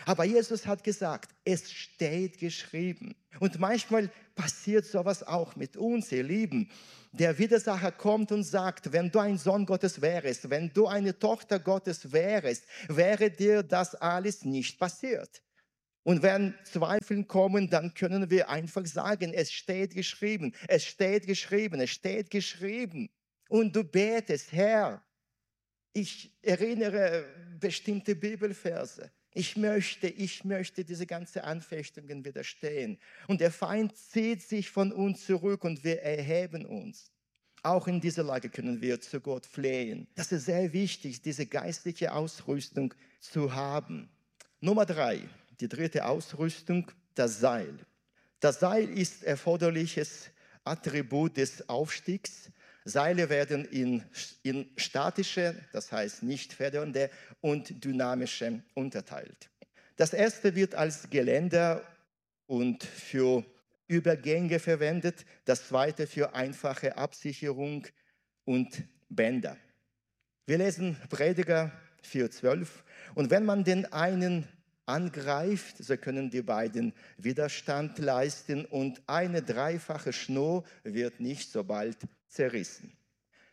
Aber 0.06 0.26
Jesus 0.26 0.68
hat 0.68 0.84
gesagt, 0.84 1.32
es 1.46 1.72
steht 1.72 2.38
geschrieben. 2.38 3.16
Und 3.40 3.60
manchmal 3.60 4.10
passiert 4.36 4.86
sowas 4.86 5.24
auch 5.24 5.56
mit 5.56 5.78
uns, 5.78 6.12
ihr 6.12 6.24
Lieben. 6.24 6.70
Der 7.14 7.38
Widersacher 7.38 7.92
kommt 7.92 8.32
und 8.32 8.44
sagt, 8.44 8.92
wenn 8.92 9.10
du 9.10 9.20
ein 9.20 9.38
Sohn 9.38 9.66
Gottes 9.66 10.02
wärst, 10.02 10.50
wenn 10.50 10.70
du 10.74 10.88
eine 10.88 11.18
Tochter 11.18 11.60
Gottes 11.60 12.12
wärst, 12.12 12.66
wäre 12.90 13.32
dir 13.32 13.64
das 13.64 13.96
alles 13.96 14.44
nicht 14.44 14.78
passiert. 14.78 15.42
Und 16.06 16.22
wenn 16.22 16.54
Zweifel 16.66 17.24
kommen, 17.24 17.68
dann 17.68 17.92
können 17.96 18.30
wir 18.30 18.48
einfach 18.48 18.86
sagen, 18.86 19.34
es 19.34 19.52
steht 19.52 19.96
geschrieben, 19.96 20.54
es 20.68 20.86
steht 20.86 21.26
geschrieben, 21.26 21.82
es 21.82 21.90
steht 21.90 22.30
geschrieben. 22.30 23.10
Und 23.50 23.76
du 23.76 23.84
betest, 23.84 24.52
Herr, 24.52 25.04
ich 25.94 26.32
erinnere 26.44 27.26
bestimmte 27.60 28.16
Bibelverse. 28.16 29.10
Ich 29.34 29.58
möchte, 29.58 30.08
ich 30.08 30.46
möchte 30.46 30.86
diese 30.86 31.08
ganzen 31.08 31.40
Anfechtungen 31.40 32.24
widerstehen. 32.24 33.00
Und 33.28 33.42
der 33.42 33.52
Feind 33.52 33.98
zieht 33.98 34.44
sich 34.44 34.70
von 34.70 34.92
uns 34.92 35.26
zurück 35.26 35.64
und 35.64 35.84
wir 35.84 36.04
erheben 36.04 36.68
uns. 36.68 37.12
Auch 37.64 37.88
in 37.88 38.00
dieser 38.00 38.22
Lage 38.22 38.50
können 38.50 38.80
wir 38.80 39.02
zu 39.02 39.20
Gott 39.20 39.48
flehen. 39.48 40.08
Das 40.14 40.32
ist 40.32 40.46
sehr 40.46 40.72
wichtig, 40.72 41.24
diese 41.24 41.48
geistliche 41.48 42.14
Ausrüstung 42.14 42.94
zu 43.20 43.56
haben. 43.56 44.08
Nummer 44.62 44.86
drei, 44.86 45.28
die 45.60 45.68
dritte 45.68 46.06
Ausrüstung, 46.06 46.92
das 47.14 47.40
Seil. 47.40 47.78
Das 48.40 48.60
Seil 48.60 48.90
ist 48.90 49.24
erforderliches 49.24 50.30
Attribut 50.64 51.38
des 51.38 51.68
Aufstiegs. 51.70 52.50
Seile 52.84 53.30
werden 53.30 53.66
in, 53.66 54.04
in 54.44 54.70
statische, 54.78 55.56
das 55.72 55.92
heißt 55.92 56.24
nicht 56.24 56.54
federnde 56.54 57.10
und 57.42 57.84
dynamische 57.84 58.62
unterteilt. 58.74 59.50
Das 59.96 60.14
erste 60.14 60.56
wird 60.56 60.76
als 60.76 61.10
Geländer 61.10 61.82
und 62.48 62.84
für 62.84 63.44
Übergänge 63.88 64.60
verwendet, 64.60 65.26
das 65.46 65.68
zweite 65.68 66.06
für 66.06 66.34
einfache 66.34 66.98
Absicherung 66.98 67.88
und 68.44 68.84
Bänder. 69.10 69.58
Wir 70.46 70.58
lesen 70.58 70.98
Prediger 71.10 71.72
4,12 72.04 72.68
und 73.16 73.30
wenn 73.30 73.46
man 73.46 73.64
den 73.64 73.92
einen 73.92 74.48
angreift, 74.86 75.78
so 75.80 75.98
können 75.98 76.30
die 76.30 76.42
beiden 76.42 76.94
Widerstand 77.18 77.98
leisten 78.00 78.66
und 78.66 79.02
eine 79.08 79.42
dreifache 79.42 80.14
Schnur 80.14 80.64
wird 80.84 81.20
nicht 81.20 81.52
so 81.52 81.64
bald 81.64 81.98
zerrissen. 82.28 82.92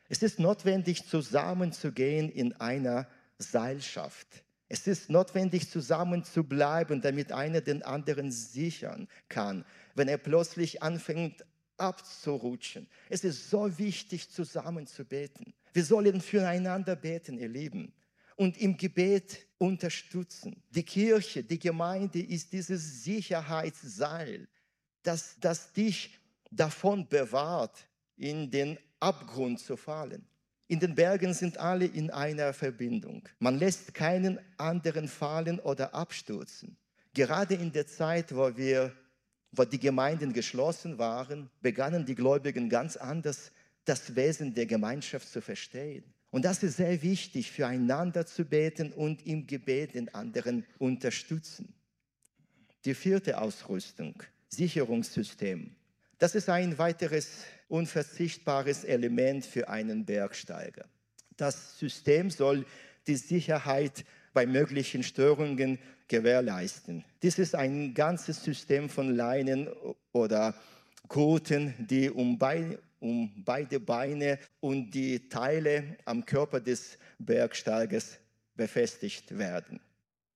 Es 0.08 0.22
ist 0.22 0.38
notwendig, 0.38 1.06
zusammenzugehen 1.06 2.30
in 2.30 2.52
einer 2.54 3.08
Seilschaft. 3.38 4.26
Es 4.68 4.86
ist 4.86 5.10
notwendig, 5.10 5.70
zusammen 5.70 6.24
zu 6.24 6.44
bleiben, 6.44 7.00
damit 7.00 7.32
einer 7.32 7.60
den 7.60 7.82
anderen 7.82 8.30
sichern 8.30 9.08
kann, 9.28 9.64
wenn 9.94 10.08
er 10.08 10.18
plötzlich 10.18 10.82
anfängt 10.82 11.44
abzurutschen. 11.76 12.86
Es 13.08 13.24
ist 13.24 13.50
so 13.50 13.78
wichtig, 13.78 14.30
zusammen 14.30 14.86
zu 14.86 15.04
beten. 15.04 15.54
Wir 15.72 15.84
sollen 15.84 16.20
füreinander 16.20 16.96
beten, 16.96 17.38
ihr 17.38 17.48
Lieben 17.48 17.92
und 18.36 18.56
im 18.58 18.76
Gebet 18.76 19.46
unterstützen. 19.58 20.62
Die 20.70 20.82
Kirche, 20.82 21.42
die 21.42 21.58
Gemeinde 21.58 22.20
ist 22.20 22.52
dieses 22.52 23.04
Sicherheitsseil, 23.04 24.48
das, 25.02 25.36
das 25.40 25.72
dich 25.72 26.18
davon 26.50 27.08
bewahrt, 27.08 27.86
in 28.16 28.50
den 28.50 28.78
Abgrund 29.00 29.60
zu 29.60 29.76
fallen. 29.76 30.26
In 30.68 30.80
den 30.80 30.94
Bergen 30.94 31.34
sind 31.34 31.58
alle 31.58 31.86
in 31.86 32.10
einer 32.10 32.52
Verbindung. 32.52 33.28
Man 33.38 33.58
lässt 33.58 33.92
keinen 33.94 34.38
anderen 34.56 35.08
fallen 35.08 35.58
oder 35.60 35.94
abstürzen. 35.94 36.76
Gerade 37.14 37.54
in 37.54 37.72
der 37.72 37.86
Zeit, 37.86 38.34
wo 38.34 38.56
wir 38.56 38.92
wo 39.52 39.64
die 39.64 39.78
Gemeinden 39.78 40.32
geschlossen 40.32 40.98
waren, 40.98 41.50
begannen 41.60 42.06
die 42.06 42.14
Gläubigen 42.14 42.70
ganz 42.70 42.96
anders 42.96 43.52
das 43.84 44.16
Wesen 44.16 44.54
der 44.54 44.66
Gemeinschaft 44.66 45.28
zu 45.28 45.42
verstehen. 45.42 46.04
Und 46.32 46.46
das 46.46 46.62
ist 46.62 46.78
sehr 46.78 47.02
wichtig, 47.02 47.52
füreinander 47.52 48.24
zu 48.24 48.46
beten 48.46 48.90
und 48.90 49.24
im 49.26 49.46
Gebet 49.46 49.94
den 49.94 50.12
anderen 50.14 50.64
unterstützen. 50.78 51.74
Die 52.86 52.94
vierte 52.94 53.38
Ausrüstung, 53.38 54.14
Sicherungssystem. 54.48 55.76
Das 56.18 56.34
ist 56.34 56.48
ein 56.48 56.78
weiteres 56.78 57.44
unverzichtbares 57.68 58.84
Element 58.84 59.44
für 59.44 59.68
einen 59.68 60.06
Bergsteiger. 60.06 60.86
Das 61.36 61.78
System 61.78 62.30
soll 62.30 62.64
die 63.06 63.16
Sicherheit 63.16 64.04
bei 64.32 64.46
möglichen 64.46 65.02
Störungen 65.02 65.78
gewährleisten. 66.08 67.04
Dies 67.22 67.38
ist 67.38 67.54
ein 67.54 67.92
ganzes 67.92 68.42
System 68.42 68.88
von 68.88 69.14
Leinen 69.14 69.68
oder 70.12 70.54
Gurten, 71.08 71.74
die 71.78 72.08
um, 72.08 72.38
bei, 72.38 72.78
um 73.02 73.30
beide 73.44 73.80
Beine 73.80 74.38
und 74.60 74.92
die 74.92 75.28
Teile 75.28 75.96
am 76.04 76.24
Körper 76.24 76.60
des 76.60 76.98
Bergsteigers 77.18 78.18
befestigt 78.54 79.36
werden. 79.36 79.80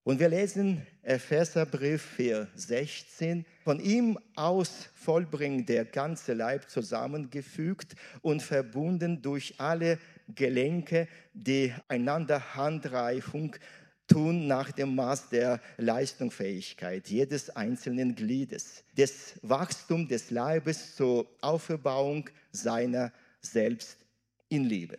Und 0.03 0.21
wir 0.21 0.29
lesen 0.29 0.87
Epheserbrief 1.03 2.03
4, 2.03 2.49
16. 2.55 3.45
Von 3.65 3.81
ihm 3.81 4.19
aus 4.37 4.89
vollbringt 4.95 5.69
der 5.69 5.85
ganze 5.85 6.33
Leib 6.33 6.69
zusammengefügt 6.69 7.95
und 8.23 8.43
verbunden 8.43 9.23
durch 9.23 9.55
alle 9.59 9.99
Gelenke, 10.29 11.09
die 11.33 11.73
einander 11.89 12.55
Handreifung 12.55 13.57
tun 14.07 14.47
nach 14.47 14.73
dem 14.73 14.95
Maß 14.95 15.31
der 15.31 15.61
Leistungsfähigkeit 15.77 17.09
jedes 17.09 17.51
einzelnen 17.51 18.15
Gliedes, 18.15 18.85
des 18.97 19.35
Wachstums 19.43 20.09
des 20.09 20.31
Leibes 20.31 20.97
zur 20.97 21.27
Auferbauung 21.41 22.29
seiner 22.53 23.13
selbst 23.41 23.99
in 24.49 24.65
Liebe. 24.65 24.99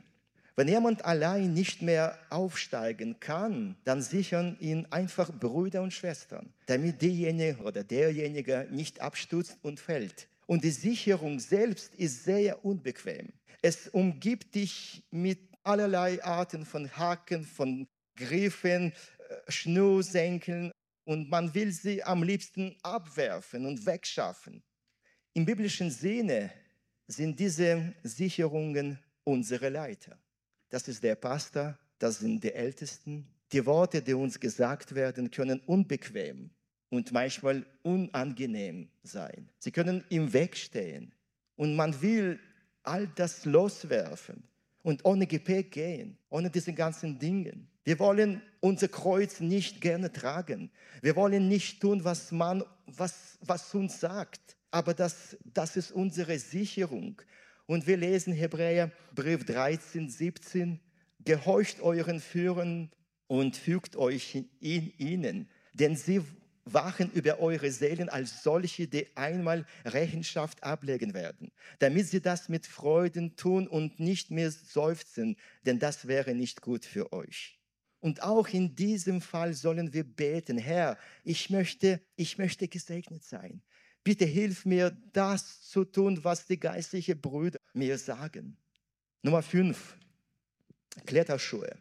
Wenn 0.56 0.67
jemand 0.67 1.06
allein 1.06 1.54
nicht 1.54 1.84
mehr 1.84 2.17
aufsteigen 2.32 3.20
kann, 3.20 3.78
dann 3.84 4.02
sichern 4.02 4.58
ihn 4.60 4.88
einfach 4.89 5.32
Brüder 5.32 5.84
und 5.84 5.93
Schwestern, 5.93 6.52
damit 6.65 7.02
diejenige 7.02 7.62
oder 7.62 7.84
derjenige 7.84 8.67
nicht 8.72 9.00
abstürzt 9.00 9.60
und 9.62 9.80
fällt. 9.80 10.28
Und 10.48 10.63
die 10.63 10.72
Sicherung 10.72 11.39
selbst 11.39 11.93
ist 11.96 12.24
sehr 12.24 12.65
unbequem. 12.65 13.34
Es 13.62 13.88
umgibt 13.89 14.56
dich 14.56 15.04
mit 15.12 15.39
allerlei 15.62 16.24
Arten 16.24 16.65
von 16.65 16.89
Haken, 16.98 17.43
von 17.43 17.88
Griffen, 18.18 18.92
äh, 18.92 19.52
Schnursenkeln 19.52 20.72
und 21.06 21.30
man 21.30 21.54
will 21.54 21.72
sie 21.72 22.04
am 22.04 22.24
liebsten 22.24 22.76
abwerfen 22.84 23.66
und 23.66 23.86
wegschaffen. 23.86 24.62
Im 25.34 25.46
biblischen 25.46 25.90
Sinne 25.90 26.52
sind 27.08 27.40
diese 27.40 27.96
Sicherungen 28.04 29.00
unsere 29.24 29.70
Leiter 29.70 30.20
das 30.70 30.88
ist 30.88 31.04
der 31.04 31.16
Pastor, 31.16 31.78
das 32.00 32.20
sind 32.20 32.44
die 32.44 32.54
Ältesten. 32.54 33.28
Die 33.52 33.66
Worte, 33.66 34.02
die 34.02 34.14
uns 34.14 34.40
gesagt 34.40 34.94
werden, 34.94 35.32
können 35.32 35.62
unbequem 35.66 36.50
und 36.90 37.12
manchmal 37.12 37.66
unangenehm 37.84 38.90
sein. 39.04 39.50
Sie 39.60 39.72
können 39.72 40.04
im 40.10 40.32
Weg 40.34 40.58
stehen 40.58 41.14
und 41.56 41.76
man 41.76 42.00
will 42.02 42.40
all 42.84 43.08
das 43.08 43.46
loswerfen 43.46 44.44
und 44.84 45.04
ohne 45.06 45.26
Gepäck 45.26 45.72
gehen, 45.72 46.18
ohne 46.30 46.50
diese 46.50 46.74
ganzen 46.74 47.18
Dinge. 47.18 47.54
Wir 47.88 48.00
wollen 48.00 48.41
unser 48.60 48.89
Kreuz 48.89 49.39
nicht 49.39 49.80
gerne 49.80 50.12
tragen. 50.12 50.71
Wir 51.02 51.15
wollen 51.15 51.47
nicht 51.47 51.80
tun, 51.80 52.04
was 52.04 52.34
man, 52.34 52.65
was, 52.86 53.38
was 53.39 53.73
uns 53.73 54.02
sagt. 54.02 54.58
Aber 54.71 54.93
das, 54.93 55.38
das 55.45 55.78
ist 55.78 55.93
unsere 55.93 56.38
Sicherung. 56.38 57.21
Und 57.65 57.88
wir 57.88 57.95
lesen 57.95 58.34
Hebräer 58.34 58.91
Brief 59.15 59.45
13, 59.45 60.10
17, 60.10 60.82
gehorcht 61.23 61.80
euren 61.80 62.19
Führern 62.19 62.91
und 63.28 63.56
fügt 63.56 63.95
euch 63.95 64.36
in 64.60 64.91
ihnen, 64.97 65.47
denn 65.71 65.95
sie 65.95 66.21
wachen 66.65 67.10
über 67.13 67.39
eure 67.39 67.71
Seelen 67.71 68.10
als 68.10 68.43
solche, 68.43 68.89
die 68.89 69.08
einmal 69.15 69.65
Rechenschaft 69.86 70.62
ablegen 70.62 71.13
werden, 71.13 71.54
damit 71.80 72.08
sie 72.08 72.19
das 72.19 72.50
mit 72.50 72.67
Freuden 72.67 73.38
tun 73.38 73.65
und 73.65 74.02
nicht 74.02 74.30
mehr 74.30 74.52
seufzen, 74.52 75.38
denn 75.65 75.80
das 75.80 76.10
wäre 76.10 76.36
nicht 76.36 76.62
gut 76.62 76.84
für 76.84 77.13
euch. 77.13 77.57
Und 78.00 78.22
auch 78.22 78.48
in 78.50 78.76
diesem 78.76 79.22
Fall 79.22 79.54
sollen 79.54 79.94
wir 79.94 80.04
beten, 80.04 80.58
Herr, 80.58 80.98
ich 81.24 81.50
möchte, 81.50 82.02
ich 82.16 82.38
möchte 82.38 82.68
gesegnet 82.68 83.24
sein. 83.24 83.62
Bitte 84.04 84.26
hilf 84.26 84.66
mir, 84.66 84.96
das 85.14 85.64
zu 85.64 85.84
tun, 85.84 86.24
was 86.24 86.46
die 86.46 86.60
geistlichen 86.60 87.20
Brüder 87.20 87.60
mir 87.74 87.98
sagen. 87.98 88.56
Nummer 89.22 89.42
fünf, 89.42 89.98
Kletterschuhe. 91.06 91.76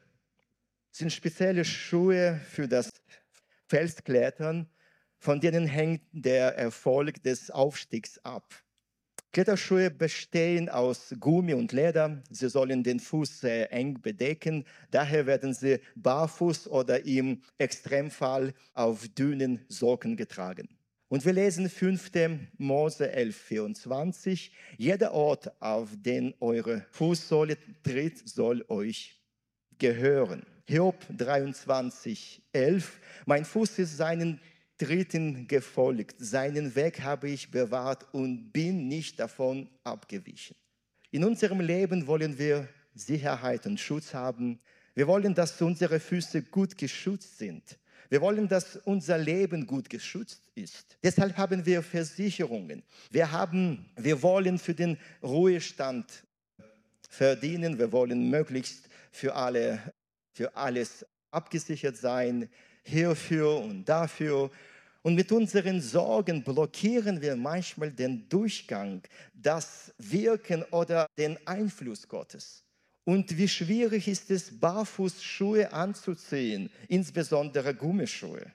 Sind 0.90 1.12
spezielle 1.12 1.64
Schuhe 1.64 2.40
für 2.48 2.66
das 2.66 2.90
Felsklettern, 3.68 4.68
von 5.18 5.40
denen 5.40 5.66
hängt 5.66 6.02
der 6.12 6.56
Erfolg 6.56 7.22
des 7.22 7.50
Aufstiegs 7.50 8.18
ab. 8.24 8.54
Kletterschuhe 9.32 9.90
bestehen 9.90 10.68
aus 10.68 11.14
Gummi 11.20 11.54
und 11.54 11.72
Leder. 11.72 12.22
Sie 12.30 12.48
sollen 12.48 12.82
den 12.82 13.00
Fuß 13.00 13.40
sehr 13.40 13.72
eng 13.72 14.00
bedecken. 14.00 14.64
Daher 14.90 15.26
werden 15.26 15.52
sie 15.52 15.80
barfuß 15.94 16.68
oder 16.68 17.04
im 17.04 17.42
Extremfall 17.58 18.54
auf 18.72 19.06
dünnen 19.08 19.64
Socken 19.68 20.16
getragen. 20.16 20.68
Und 21.08 21.24
wir 21.24 21.32
lesen 21.32 21.68
5. 21.68 22.10
Mose 22.58 23.12
11, 23.12 23.36
24. 23.36 24.52
Jeder 24.76 25.12
Ort, 25.12 25.52
auf 25.62 25.90
den 25.94 26.34
eure 26.40 26.84
Fußsohle 26.90 27.56
tritt, 27.84 28.28
soll 28.28 28.64
euch 28.68 29.20
gehören. 29.78 30.44
Hiob 30.68 30.96
23, 31.16 32.42
11. 32.52 33.00
Mein 33.24 33.44
Fuß 33.44 33.78
ist 33.78 33.96
seinen 33.96 34.40
Tritten 34.78 35.48
gefolgt. 35.48 36.16
Seinen 36.18 36.74
Weg 36.74 37.00
habe 37.02 37.30
ich 37.30 37.50
bewahrt 37.50 38.06
und 38.12 38.52
bin 38.52 38.88
nicht 38.88 39.18
davon 39.18 39.68
abgewichen. 39.84 40.56
In 41.10 41.24
unserem 41.24 41.60
Leben 41.60 42.06
wollen 42.06 42.38
wir 42.38 42.68
Sicherheit 42.94 43.66
und 43.66 43.80
Schutz 43.80 44.12
haben. 44.12 44.60
Wir 44.94 45.06
wollen, 45.06 45.34
dass 45.34 45.60
unsere 45.62 46.00
Füße 46.00 46.42
gut 46.42 46.76
geschützt 46.76 47.38
sind. 47.38 47.78
Wir 48.08 48.20
wollen, 48.20 48.48
dass 48.48 48.76
unser 48.76 49.18
Leben 49.18 49.66
gut 49.66 49.90
geschützt 49.90 50.42
ist. 50.54 50.96
Deshalb 51.02 51.36
haben 51.36 51.64
wir 51.66 51.82
Versicherungen. 51.82 52.82
Wir, 53.10 53.30
haben, 53.32 53.86
wir 53.96 54.22
wollen 54.22 54.58
für 54.58 54.74
den 54.74 54.96
Ruhestand 55.22 56.24
verdienen. 57.08 57.78
Wir 57.78 57.90
wollen 57.92 58.30
möglichst 58.30 58.88
für, 59.10 59.34
alle, 59.34 59.92
für 60.32 60.54
alles 60.56 61.04
abgesichert 61.30 61.96
sein, 61.96 62.48
hierfür 62.86 63.58
und 63.58 63.84
dafür. 63.84 64.50
Und 65.02 65.14
mit 65.14 65.30
unseren 65.30 65.80
Sorgen 65.80 66.42
blockieren 66.42 67.20
wir 67.20 67.36
manchmal 67.36 67.92
den 67.92 68.28
Durchgang, 68.28 69.02
das 69.34 69.92
Wirken 69.98 70.62
oder 70.64 71.06
den 71.16 71.38
Einfluss 71.46 72.08
Gottes. 72.08 72.64
Und 73.04 73.38
wie 73.38 73.46
schwierig 73.46 74.08
ist 74.08 74.30
es, 74.32 74.58
Barfußschuhe 74.58 75.72
anzuziehen, 75.72 76.70
insbesondere 76.88 77.72
Gummischuhe. 77.72 78.52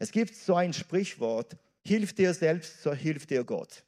Es 0.00 0.10
gibt 0.10 0.34
so 0.34 0.56
ein 0.56 0.72
Sprichwort, 0.72 1.56
hilf 1.86 2.12
dir 2.12 2.34
selbst, 2.34 2.82
so 2.82 2.92
hilft 2.92 3.30
dir 3.30 3.44
Gott. 3.44 3.84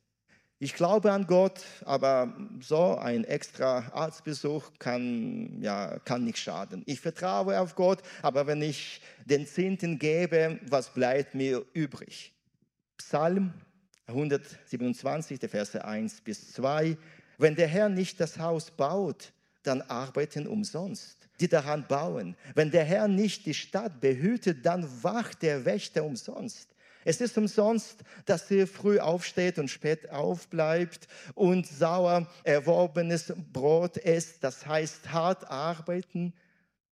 Ich 0.65 0.73
glaube 0.73 1.13
an 1.13 1.27
Gott, 1.27 1.61
aber 1.85 2.35
so 2.59 2.97
ein 2.97 3.25
extra 3.25 3.81
Arztbesuch 3.93 4.71
kann, 4.79 5.61
ja, 5.61 5.99
kann 6.07 6.25
nicht 6.25 6.39
schaden. 6.39 6.83
Ich 6.87 7.03
vertraue 7.03 7.61
auf 7.61 7.75
Gott, 7.75 8.01
aber 8.23 8.47
wenn 8.47 8.63
ich 8.63 9.03
den 9.27 9.47
Zehnten 9.47 9.99
gebe, 9.99 10.59
was 10.71 10.89
bleibt 10.89 11.35
mir 11.35 11.63
übrig? 11.75 12.33
Psalm 12.97 13.53
127, 14.07 15.39
die 15.39 15.49
Verse 15.49 15.85
1 15.85 16.23
bis 16.23 16.55
2. 16.55 16.97
Wenn 17.37 17.57
der 17.57 17.69
Herr 17.69 17.91
nicht 17.91 18.19
das 18.19 18.39
Haus 18.39 18.71
baut, 18.71 19.35
dann 19.65 19.83
arbeiten 19.83 20.47
umsonst, 20.47 21.29
die 21.41 21.49
daran 21.49 21.87
bauen. 21.87 22.37
Wenn 22.55 22.71
der 22.71 22.85
Herr 22.85 23.07
nicht 23.07 23.45
die 23.45 23.53
Stadt 23.53 24.01
behütet, 24.01 24.65
dann 24.65 24.89
wacht 25.03 25.43
der 25.43 25.67
Wächter 25.67 26.05
umsonst. 26.05 26.74
Es 27.05 27.21
ist 27.21 27.37
umsonst, 27.37 28.03
dass 28.25 28.51
ihr 28.51 28.67
früh 28.67 28.99
aufsteht 28.99 29.59
und 29.59 29.69
spät 29.69 30.11
aufbleibt 30.11 31.07
und 31.35 31.67
sauer 31.67 32.27
erworbenes 32.45 33.33
Brot 33.53 33.99
isst, 33.99 34.43
das 34.43 34.67
heißt 34.67 35.13
hart 35.13 35.51
arbeiten. 35.51 36.33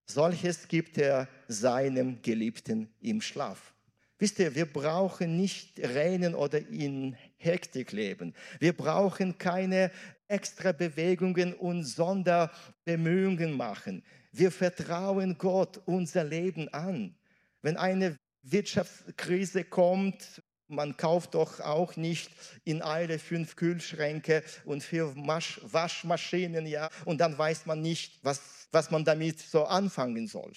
Solches 0.05 0.69
gibt 0.69 0.99
er 0.99 1.29
seinem 1.49 2.21
Geliebten 2.21 2.89
im 3.01 3.21
Schlaf. 3.21 3.73
Wisst 4.19 4.39
ihr, 4.39 4.55
wir 4.55 4.67
brauchen 4.67 5.37
nicht 5.37 5.81
rennen 5.81 6.35
oder 6.35 6.59
in 6.59 7.17
Hektik 7.39 7.91
leben. 7.91 8.35
Wir 8.61 8.73
brauchen 8.73 9.37
keine 9.37 9.91
extra 10.29 10.71
Bewegungen 10.71 11.55
und 11.55 11.83
Sonderbemühungen 11.83 13.53
machen. 13.53 14.05
Wir 14.31 14.53
vertrauen 14.53 15.37
Gott 15.39 15.81
unser 15.87 16.23
Leben 16.23 16.69
an. 16.69 17.17
Wenn 17.63 17.77
eine 17.77 18.17
Wirtschaftskrise 18.43 19.65
kommt, 19.65 20.43
Man 20.73 20.97
kauft 20.97 21.35
doch 21.35 21.61
auch 21.61 21.97
nicht 21.97 22.31
in 22.65 22.83
Eile 22.83 23.19
fünf 23.19 23.57
Kühlschränke 23.57 24.43
und 24.65 24.83
vier 24.83 25.13
Masch 25.15 25.61
Waschmaschinen, 25.65 26.67
ja, 26.67 26.89
und 27.05 27.19
dann 27.21 27.37
weiß 27.37 27.67
man 27.67 27.83
nicht, 27.83 28.25
was, 28.25 28.69
was 28.73 28.91
man 28.91 29.05
damit 29.05 29.39
so 29.39 29.65
anfangen 29.65 30.27
soll. 30.27 30.53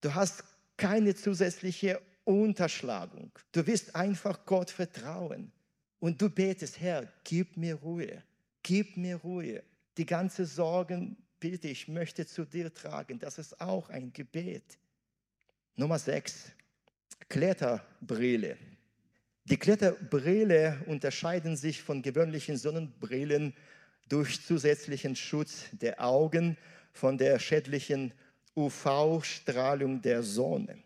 Du 0.00 0.14
hast 0.14 0.44
keine 0.76 1.14
zusätzliche 1.14 2.00
Unterschlagung. 2.24 3.32
Du 3.50 3.66
wirst 3.66 3.96
einfach 3.96 4.46
Gott 4.46 4.70
vertrauen. 4.70 5.50
Und 5.98 6.22
du 6.22 6.30
betest, 6.30 6.80
Herr, 6.80 7.12
gib 7.24 7.56
mir 7.56 7.74
Ruhe, 7.74 8.22
gib 8.62 8.96
mir 8.96 9.16
Ruhe. 9.16 9.62
Die 9.96 10.06
ganze 10.06 10.46
Sorgen, 10.46 11.16
bitte, 11.40 11.68
ich 11.68 11.88
möchte 11.88 12.26
zu 12.26 12.44
dir 12.44 12.72
tragen. 12.72 13.18
Das 13.18 13.38
ist 13.38 13.60
auch 13.60 13.88
ein 13.90 14.12
Gebet. 14.12 14.78
Nummer 15.74 15.98
sechs, 15.98 16.52
Kletterbrille. 17.28 18.56
Die 19.44 19.56
Kletterbrille 19.56 20.78
unterscheiden 20.86 21.56
sich 21.56 21.82
von 21.82 22.02
gewöhnlichen 22.02 22.56
Sonnenbrillen 22.56 23.54
durch 24.08 24.44
zusätzlichen 24.44 25.16
Schutz 25.16 25.64
der 25.72 26.04
Augen 26.04 26.56
von 26.92 27.18
der 27.18 27.38
schädlichen 27.38 28.12
UV-Strahlung 28.54 30.00
der 30.02 30.22
Sonne. 30.22 30.78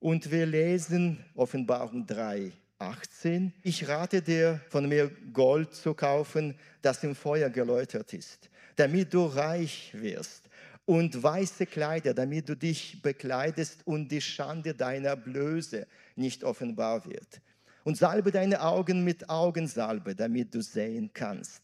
Und 0.00 0.30
wir 0.30 0.46
lesen 0.46 1.24
Offenbarung 1.34 2.06
3, 2.06 2.50
18. 2.78 3.52
Ich 3.62 3.86
rate 3.86 4.20
dir, 4.20 4.60
von 4.68 4.88
mir 4.88 5.10
Gold 5.32 5.74
zu 5.74 5.94
kaufen, 5.94 6.58
das 6.80 7.04
im 7.04 7.14
Feuer 7.14 7.50
geläutert 7.50 8.12
ist, 8.12 8.50
damit 8.74 9.14
du 9.14 9.26
reich 9.26 9.92
wirst 9.94 10.48
und 10.84 11.22
weiße 11.22 11.66
Kleider, 11.66 12.14
damit 12.14 12.48
du 12.48 12.56
dich 12.56 13.00
bekleidest 13.02 13.86
und 13.86 14.10
die 14.10 14.20
Schande 14.20 14.74
deiner 14.74 15.16
Blöße 15.16 15.86
nicht 16.16 16.44
offenbar 16.44 17.04
wird. 17.06 17.40
Und 17.84 17.96
salbe 17.96 18.30
deine 18.30 18.62
Augen 18.62 19.04
mit 19.04 19.28
Augensalbe, 19.28 20.14
damit 20.14 20.54
du 20.54 20.62
sehen 20.62 21.10
kannst. 21.12 21.62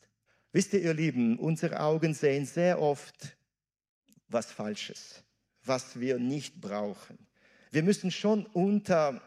Wisst 0.52 0.72
ihr, 0.72 0.80
ihr 0.80 0.94
Lieben, 0.94 1.38
unsere 1.38 1.78
Augen 1.80 2.14
sehen 2.14 2.46
sehr 2.46 2.80
oft 2.80 3.36
was 4.28 4.50
Falsches, 4.52 5.22
was 5.64 5.98
wir 5.98 6.18
nicht 6.18 6.60
brauchen. 6.60 7.18
Wir 7.70 7.82
müssen 7.82 8.10
schon, 8.10 8.46
unter, 8.46 9.20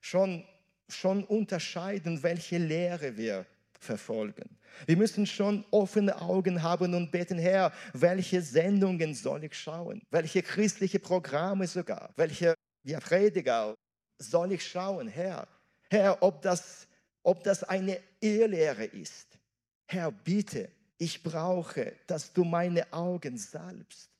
schon, 0.00 0.44
schon 0.88 1.24
unterscheiden, 1.24 2.22
welche 2.22 2.58
Lehre 2.58 3.16
wir 3.16 3.46
verfolgen. 3.78 4.58
Wir 4.86 4.96
müssen 4.96 5.26
schon 5.26 5.64
offene 5.70 6.20
Augen 6.20 6.62
haben 6.62 6.94
und 6.94 7.10
beten, 7.10 7.38
Herr, 7.38 7.72
welche 7.92 8.40
Sendungen 8.42 9.14
soll 9.14 9.44
ich 9.44 9.54
schauen? 9.54 10.02
Welche 10.10 10.42
christliche 10.42 10.98
Programme 10.98 11.66
sogar? 11.66 12.12
Welche 12.16 12.54
ja, 12.84 13.00
Prediger 13.00 13.74
soll 14.18 14.52
ich 14.52 14.66
schauen? 14.66 15.08
Herr, 15.08 15.46
Herr, 15.90 16.22
ob 16.22 16.42
das, 16.42 16.86
ob 17.22 17.42
das 17.44 17.64
eine 17.64 18.00
Irrlehre 18.20 18.84
ist. 18.84 19.38
Herr, 19.86 20.10
bitte, 20.10 20.70
ich 20.98 21.22
brauche, 21.22 21.92
dass 22.06 22.32
du 22.32 22.44
meine 22.44 22.92
Augen 22.92 23.36
salbst. 23.36 24.10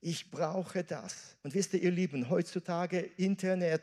Ich 0.00 0.30
brauche 0.30 0.82
das. 0.82 1.36
Und 1.42 1.54
wisst 1.54 1.74
ihr, 1.74 1.82
ihr 1.82 1.90
Lieben, 1.90 2.30
heutzutage 2.30 3.00
Internet, 3.16 3.82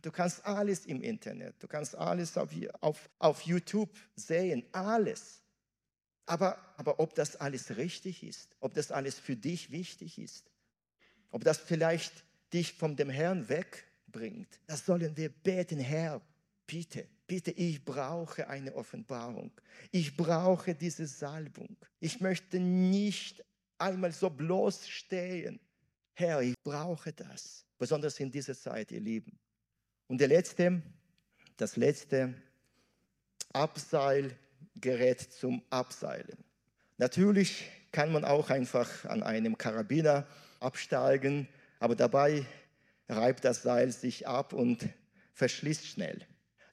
du 0.00 0.12
kannst 0.12 0.44
alles 0.44 0.86
im 0.86 1.02
Internet, 1.02 1.60
du 1.60 1.66
kannst 1.66 1.96
alles 1.96 2.36
auf, 2.36 2.50
auf, 2.80 3.10
auf 3.18 3.42
YouTube 3.42 3.90
sehen, 4.14 4.64
alles. 4.72 5.42
Aber, 6.26 6.58
aber 6.76 6.98
ob 6.98 7.14
das 7.14 7.36
alles 7.36 7.76
richtig 7.76 8.22
ist, 8.22 8.56
ob 8.60 8.74
das 8.74 8.90
alles 8.90 9.18
für 9.18 9.36
dich 9.36 9.70
wichtig 9.70 10.18
ist, 10.18 10.50
ob 11.30 11.44
das 11.44 11.58
vielleicht 11.58 12.24
dich 12.52 12.72
von 12.72 12.96
dem 12.96 13.10
Herrn 13.10 13.48
wegbringt, 13.48 14.60
das 14.66 14.84
sollen 14.84 15.16
wir 15.16 15.28
beten, 15.28 15.78
Herr, 15.78 16.20
bitte, 16.66 17.06
bitte, 17.26 17.52
ich 17.52 17.84
brauche 17.84 18.48
eine 18.48 18.74
Offenbarung. 18.74 19.52
Ich 19.92 20.16
brauche 20.16 20.74
diese 20.74 21.06
Salbung. 21.06 21.76
Ich 22.00 22.20
möchte 22.20 22.58
nicht 22.58 23.44
einmal 23.78 24.12
so 24.12 24.28
bloß 24.28 24.88
stehen. 24.88 25.60
Herr, 26.14 26.40
ich 26.40 26.54
brauche 26.64 27.12
das, 27.12 27.64
besonders 27.78 28.18
in 28.18 28.30
dieser 28.30 28.54
Zeit, 28.56 28.90
ihr 28.90 29.00
Lieben. 29.00 29.38
Und 30.08 30.18
der 30.18 30.28
letzte, 30.28 30.82
das 31.56 31.76
letzte 31.76 32.34
Abseilgerät 34.76 35.20
zum 35.20 35.62
Abseilen. 35.70 36.36
Natürlich 36.98 37.64
kann 37.92 38.12
man 38.12 38.24
auch 38.24 38.50
einfach 38.50 39.06
an 39.06 39.22
einem 39.22 39.56
Karabiner 39.56 40.26
absteigen, 40.60 41.48
aber 41.78 41.96
dabei 41.96 42.44
reibt 43.08 43.44
das 43.44 43.62
Seil 43.62 43.90
sich 43.90 44.26
ab 44.26 44.52
und 44.52 44.86
verschließt 45.32 45.86
schnell. 45.86 46.20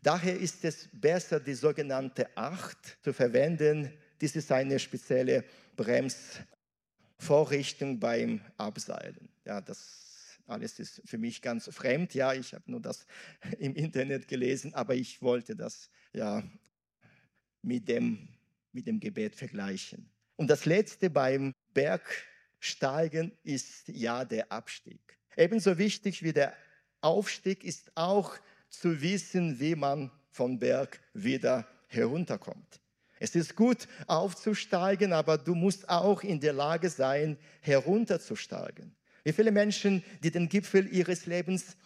Daher 0.01 0.37
ist 0.37 0.65
es 0.65 0.89
besser, 0.91 1.39
die 1.39 1.53
sogenannte 1.53 2.27
Acht 2.35 2.97
zu 3.01 3.13
verwenden. 3.13 3.93
Dies 4.19 4.35
ist 4.35 4.51
eine 4.51 4.79
spezielle 4.79 5.45
Bremsvorrichtung 5.77 7.99
beim 7.99 8.41
Abseilen. 8.57 9.29
Ja, 9.45 9.61
das 9.61 10.39
alles 10.45 10.77
ist 10.79 11.01
für 11.05 11.17
mich 11.17 11.41
ganz 11.41 11.69
fremd. 11.73 12.13
Ja, 12.13 12.33
ich 12.33 12.53
habe 12.53 12.69
nur 12.69 12.81
das 12.81 13.05
im 13.59 13.75
Internet 13.75 14.27
gelesen, 14.27 14.73
aber 14.73 14.93
ich 14.93 15.21
wollte 15.21 15.55
das 15.55 15.89
ja 16.11 16.43
mit 17.63 17.87
dem, 17.87 18.27
mit 18.71 18.85
dem 18.85 18.99
Gebet 18.99 19.35
vergleichen. 19.35 20.09
Und 20.35 20.47
das 20.47 20.65
letzte 20.65 21.09
beim 21.09 21.53
Bergsteigen 21.73 23.31
ist 23.43 23.87
ja 23.87 24.25
der 24.25 24.51
Abstieg. 24.51 24.99
Ebenso 25.35 25.77
wichtig 25.77 26.21
wie 26.21 26.33
der 26.33 26.53
Aufstieg 27.01 27.63
ist 27.63 27.91
auch 27.95 28.35
zu 28.69 29.01
wissen, 29.01 29.59
wie 29.59 29.75
man 29.75 30.11
vom 30.29 30.59
Berg 30.59 30.99
wieder 31.13 31.67
herunterkommt. 31.87 32.81
Es 33.19 33.35
ist 33.35 33.55
gut 33.55 33.87
aufzusteigen, 34.07 35.13
aber 35.13 35.37
du 35.37 35.55
musst 35.55 35.87
auch 35.87 36.23
in 36.23 36.39
der 36.39 36.53
Lage 36.53 36.89
sein, 36.89 37.37
herunterzusteigen. 37.61 38.95
Wie 39.23 39.31
viele 39.31 39.51
Menschen, 39.51 40.03
die 40.23 40.31
den 40.31 40.49
Gipfel 40.49 40.91
ihres 40.91 41.25
Lebens 41.25 41.77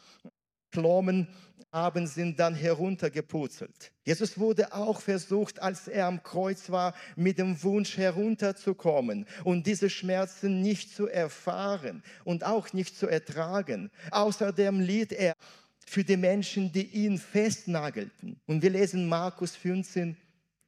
klommen 0.72 1.28
haben, 1.72 2.08
sind 2.08 2.40
dann 2.40 2.56
heruntergeputzelt. 2.56 3.92
Jesus 4.04 4.38
wurde 4.38 4.74
auch 4.74 5.02
versucht, 5.02 5.62
als 5.62 5.88
er 5.88 6.08
am 6.08 6.24
Kreuz 6.24 6.70
war, 6.70 6.96
mit 7.16 7.38
dem 7.38 7.62
Wunsch 7.62 7.98
herunterzukommen 7.98 9.26
und 9.44 9.68
diese 9.68 9.90
Schmerzen 9.90 10.62
nicht 10.62 10.96
zu 10.96 11.08
erfahren 11.08 12.04
und 12.24 12.46
auch 12.46 12.74
nicht 12.74 12.98
zu 12.98 13.08
ertragen. 13.08 13.92
Außerdem 14.12 14.80
litt 14.80 15.12
er 15.12 15.34
für 15.86 16.04
die 16.04 16.18
Menschen, 16.18 16.72
die 16.72 16.86
ihn 16.86 17.18
festnagelten. 17.18 18.40
Und 18.46 18.62
wir 18.62 18.70
lesen 18.70 19.08
Markus 19.08 19.56
15, 19.56 20.18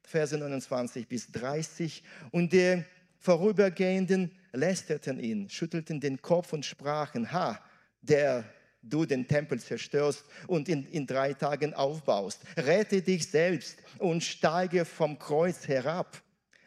Verse 0.03 0.37
29 0.37 1.07
bis 1.07 1.31
30. 1.31 2.03
Und 2.31 2.53
die 2.53 2.83
Vorübergehenden 3.17 4.31
lästerten 4.53 5.19
ihn, 5.19 5.49
schüttelten 5.49 5.99
den 5.99 6.21
Kopf 6.21 6.53
und 6.53 6.65
sprachen, 6.65 7.31
ha, 7.31 7.59
der 8.01 8.45
du 8.81 9.05
den 9.05 9.27
Tempel 9.27 9.59
zerstörst 9.59 10.25
und 10.47 10.69
in, 10.69 10.85
in 10.87 11.05
drei 11.05 11.33
Tagen 11.33 11.73
aufbaust. 11.73 12.41
Rette 12.57 13.01
dich 13.01 13.27
selbst 13.27 13.77
und 13.97 14.23
steige 14.23 14.85
vom 14.85 15.19
Kreuz 15.19 15.67
herab. 15.67 16.21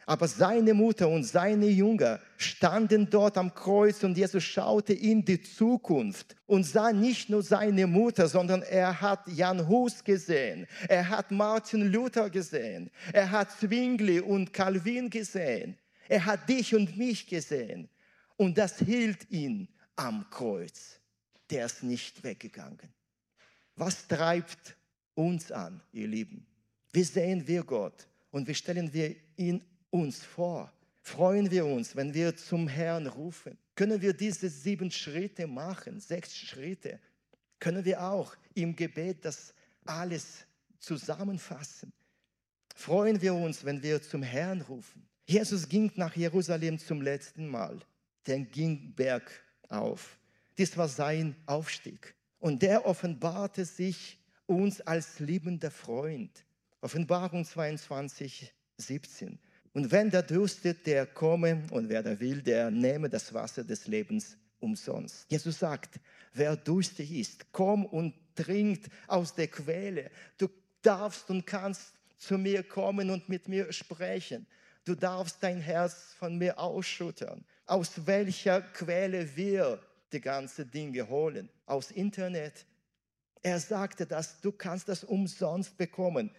Aber 0.05 0.27
seine 0.27 0.73
Mutter 0.73 1.07
und 1.07 1.23
seine 1.23 1.67
Jünger 1.67 2.19
standen 2.37 3.09
dort 3.09 3.37
am 3.37 3.53
Kreuz 3.53 4.03
und 4.03 4.17
Jesus 4.17 4.43
schaute 4.43 4.93
in 4.93 5.23
die 5.23 5.41
Zukunft 5.41 6.35
und 6.45 6.65
sah 6.65 6.91
nicht 6.91 7.29
nur 7.29 7.41
seine 7.41 7.87
Mutter, 7.87 8.27
sondern 8.27 8.63
er 8.63 8.99
hat 8.99 9.25
Jan 9.27 9.65
Hus 9.67 10.03
gesehen, 10.03 10.67
er 10.89 11.07
hat 11.07 11.31
Martin 11.31 11.89
Luther 11.89 12.29
gesehen, 12.29 12.91
er 13.13 13.31
hat 13.31 13.51
Zwingli 13.51 14.19
und 14.19 14.51
Calvin 14.51 15.09
gesehen, 15.09 15.77
er 16.09 16.25
hat 16.25 16.49
dich 16.49 16.75
und 16.75 16.97
mich 16.97 17.25
gesehen 17.25 17.87
und 18.35 18.57
das 18.57 18.79
hielt 18.79 19.31
ihn 19.31 19.69
am 19.95 20.29
Kreuz. 20.29 20.99
Der 21.49 21.65
ist 21.65 21.83
nicht 21.83 22.23
weggegangen. 22.23 22.93
Was 23.75 24.07
treibt 24.07 24.75
uns 25.15 25.51
an, 25.51 25.81
ihr 25.91 26.07
Lieben? 26.07 26.45
Wie 26.91 27.03
sehen 27.03 27.47
wir 27.47 27.63
Gott 27.63 28.07
und 28.31 28.47
wie 28.47 28.55
stellen 28.55 28.93
wir 28.93 29.15
ihn 29.35 29.63
uns 29.89 30.23
vor? 30.23 30.71
Freuen 31.01 31.49
wir 31.51 31.65
uns, 31.65 31.95
wenn 31.95 32.13
wir 32.13 32.35
zum 32.35 32.67
Herrn 32.67 33.07
rufen? 33.07 33.57
Können 33.75 34.01
wir 34.01 34.13
diese 34.13 34.49
sieben 34.49 34.91
Schritte 34.91 35.47
machen, 35.47 35.99
sechs 35.99 36.35
Schritte? 36.37 36.99
Können 37.59 37.83
wir 37.83 38.01
auch 38.01 38.35
im 38.53 38.75
Gebet 38.75 39.25
das 39.25 39.53
alles 39.85 40.45
zusammenfassen? 40.79 41.91
Freuen 42.75 43.21
wir 43.21 43.33
uns, 43.33 43.63
wenn 43.65 43.81
wir 43.81 44.01
zum 44.01 44.23
Herrn 44.23 44.61
rufen? 44.61 45.07
Jesus 45.25 45.67
ging 45.67 45.91
nach 45.95 46.15
Jerusalem 46.15 46.77
zum 46.77 47.01
letzten 47.01 47.47
Mal. 47.47 47.79
Der 48.25 48.39
ging 48.39 48.93
bergauf. 48.93 50.17
Dies 50.57 50.77
war 50.77 50.87
sein 50.87 51.35
Aufstieg. 51.45 52.15
Und 52.39 52.61
der 52.61 52.85
offenbarte 52.85 53.65
sich 53.65 54.19
uns 54.45 54.81
als 54.81 55.19
liebender 55.19 55.71
Freund. 55.71 56.45
Offenbarung 56.81 57.45
22, 57.45 58.53
17. 58.77 59.39
Und 59.73 59.91
wenn 59.91 60.09
der 60.09 60.21
dürstet, 60.21 60.85
der 60.85 61.05
komme 61.05 61.63
und 61.71 61.89
wer 61.89 62.03
da 62.03 62.19
will, 62.19 62.41
der 62.41 62.69
nehme 62.69 63.09
das 63.09 63.33
Wasser 63.33 63.63
des 63.63 63.87
Lebens 63.87 64.37
umsonst. 64.59 65.25
Jesus 65.31 65.59
sagt, 65.59 65.99
wer 66.33 66.55
durstig 66.55 67.11
ist, 67.11 67.51
komm 67.51 67.85
und 67.85 68.13
trinkt 68.35 68.89
aus 69.07 69.33
der 69.33 69.47
Quelle. 69.47 70.11
Du 70.37 70.47
darfst 70.81 71.29
und 71.29 71.45
kannst 71.45 71.93
zu 72.17 72.37
mir 72.37 72.63
kommen 72.63 73.09
und 73.09 73.29
mit 73.29 73.47
mir 73.47 73.71
sprechen. 73.71 74.45
Du 74.85 74.95
darfst 74.95 75.41
dein 75.41 75.61
Herz 75.61 76.13
von 76.19 76.37
mir 76.37 76.59
ausschüttern. 76.59 77.43
Aus 77.65 78.05
welcher 78.05 78.61
Quelle 78.61 79.35
wir 79.35 79.79
die 80.13 80.21
ganzen 80.21 80.69
Dinge 80.69 81.07
holen? 81.09 81.49
Aus 81.65 81.91
Internet. 81.91 82.65
Er 83.41 83.59
sagte 83.59 84.05
dass 84.05 84.39
du 84.39 84.51
kannst 84.51 84.87
das 84.87 85.03
umsonst 85.03 85.77
bekommen. 85.77 86.31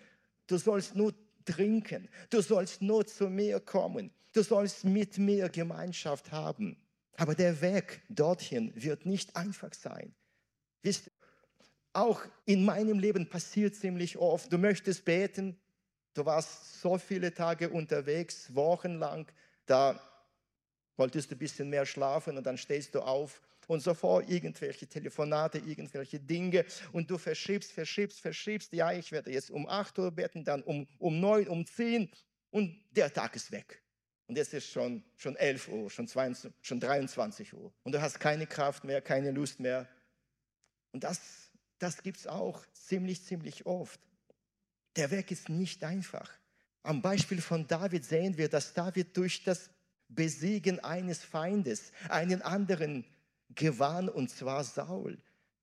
Du 0.46 0.56
sollst 0.56 0.94
nur 0.94 1.14
trinken. 1.44 2.08
Du 2.30 2.40
sollst 2.40 2.80
nur 2.80 3.06
zu 3.06 3.28
mir 3.28 3.60
kommen. 3.60 4.10
Du 4.32 4.42
sollst 4.42 4.84
mit 4.84 5.18
mir 5.18 5.48
Gemeinschaft 5.48 6.32
haben. 6.32 6.76
Aber 7.16 7.34
der 7.34 7.60
Weg 7.60 8.02
dorthin 8.08 8.72
wird 8.74 9.06
nicht 9.06 9.36
einfach 9.36 9.72
sein. 9.74 10.14
Wisst, 10.82 11.10
auch 11.92 12.22
in 12.44 12.64
meinem 12.64 12.98
Leben 12.98 13.28
passiert 13.28 13.76
ziemlich 13.76 14.18
oft, 14.18 14.52
du 14.52 14.58
möchtest 14.58 15.04
beten, 15.04 15.56
du 16.14 16.26
warst 16.26 16.80
so 16.80 16.98
viele 16.98 17.32
Tage 17.32 17.70
unterwegs, 17.70 18.52
wochenlang, 18.54 19.30
da 19.64 20.00
wolltest 20.96 21.30
du 21.30 21.36
ein 21.36 21.38
bisschen 21.38 21.70
mehr 21.70 21.86
schlafen 21.86 22.36
und 22.36 22.44
dann 22.44 22.58
stehst 22.58 22.94
du 22.94 23.00
auf 23.00 23.40
und 23.68 23.80
sofort 23.80 24.28
irgendwelche 24.28 24.86
Telefonate, 24.86 25.58
irgendwelche 25.58 26.20
Dinge 26.20 26.64
und 26.92 27.10
du 27.10 27.18
verschiebst, 27.18 27.72
verschiebst, 27.72 28.20
verschiebst. 28.20 28.72
Ja, 28.72 28.92
ich 28.92 29.10
werde 29.12 29.32
jetzt 29.32 29.50
um 29.50 29.68
8 29.68 29.98
Uhr 29.98 30.10
beten, 30.10 30.44
dann 30.44 30.62
um, 30.62 30.86
um 30.98 31.20
9, 31.20 31.48
um 31.48 31.66
10 31.66 32.10
und 32.50 32.76
der 32.90 33.12
Tag 33.12 33.36
ist 33.36 33.50
weg. 33.50 33.82
Und 34.26 34.36
jetzt 34.36 34.54
ist 34.54 34.70
schon, 34.70 35.02
schon 35.16 35.36
11 35.36 35.68
Uhr, 35.68 35.90
schon, 35.90 36.08
22, 36.08 36.52
schon 36.62 36.80
23 36.80 37.52
Uhr. 37.52 37.72
Und 37.82 37.92
du 37.92 38.00
hast 38.00 38.18
keine 38.20 38.46
Kraft 38.46 38.84
mehr, 38.84 39.02
keine 39.02 39.30
Lust 39.30 39.60
mehr. 39.60 39.86
Und 40.92 41.04
das, 41.04 41.50
das 41.78 42.02
gibt 42.02 42.18
es 42.18 42.26
auch 42.26 42.64
ziemlich, 42.72 43.22
ziemlich 43.22 43.66
oft. 43.66 44.00
Der 44.96 45.10
Weg 45.10 45.30
ist 45.30 45.48
nicht 45.48 45.84
einfach. 45.84 46.30
Am 46.82 47.02
Beispiel 47.02 47.40
von 47.40 47.66
David 47.66 48.04
sehen 48.04 48.38
wir, 48.38 48.48
dass 48.48 48.72
David 48.72 49.16
durch 49.16 49.42
das 49.42 49.70
Besiegen 50.08 50.80
eines 50.80 51.22
Feindes 51.22 51.92
einen 52.08 52.42
anderen 52.42 53.04
gewann, 53.54 54.08
und 54.08 54.30
zwar 54.30 54.64
Saul. 54.64 55.18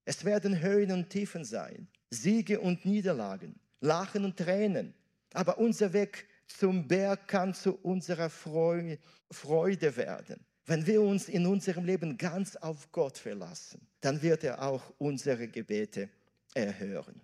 Es 0.05 0.25
werden 0.25 0.61
Höhen 0.61 0.91
und 0.91 1.09
Tiefen 1.09 1.45
sein, 1.45 1.87
Siege 2.09 2.59
und 2.59 2.85
Niederlagen, 2.85 3.59
Lachen 3.79 4.25
und 4.25 4.37
Tränen. 4.37 4.93
Aber 5.33 5.57
unser 5.57 5.93
Weg 5.93 6.27
zum 6.47 6.87
Berg 6.87 7.27
kann 7.27 7.53
zu 7.53 7.75
unserer 7.83 8.29
Freude 8.29 9.95
werden. 9.95 10.45
Wenn 10.65 10.85
wir 10.85 11.01
uns 11.01 11.29
in 11.29 11.45
unserem 11.45 11.85
Leben 11.85 12.17
ganz 12.17 12.55
auf 12.55 12.91
Gott 12.91 13.17
verlassen, 13.17 13.87
dann 14.01 14.21
wird 14.21 14.43
er 14.43 14.61
auch 14.61 14.93
unsere 14.97 15.47
Gebete 15.47 16.09
erhören. 16.53 17.19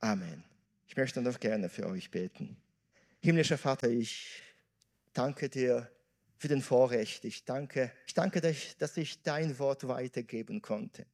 Amen. 0.00 0.44
Ich 0.86 0.96
möchte 0.96 1.20
noch 1.20 1.38
gerne 1.40 1.68
für 1.68 1.86
euch 1.86 2.10
beten. 2.10 2.56
Himmlischer 3.20 3.58
Vater, 3.58 3.88
ich 3.88 4.42
danke 5.12 5.48
dir 5.48 5.90
für 6.38 6.48
den 6.48 6.62
Vorrecht. 6.62 7.24
Ich 7.24 7.44
danke, 7.44 7.92
ich 8.06 8.14
danke 8.14 8.40
dich, 8.40 8.76
dass 8.78 8.96
ich 8.96 9.22
dein 9.22 9.58
Wort 9.58 9.86
weitergeben 9.86 10.62
konnte. 10.62 11.04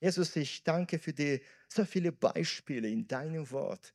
Jesus, 0.00 0.36
ich 0.36 0.62
danke 0.62 0.98
für 0.98 1.14
die 1.14 1.40
so 1.68 1.84
viele 1.84 2.12
Beispiele 2.12 2.88
in 2.88 3.08
deinem 3.08 3.50
Wort. 3.50 3.94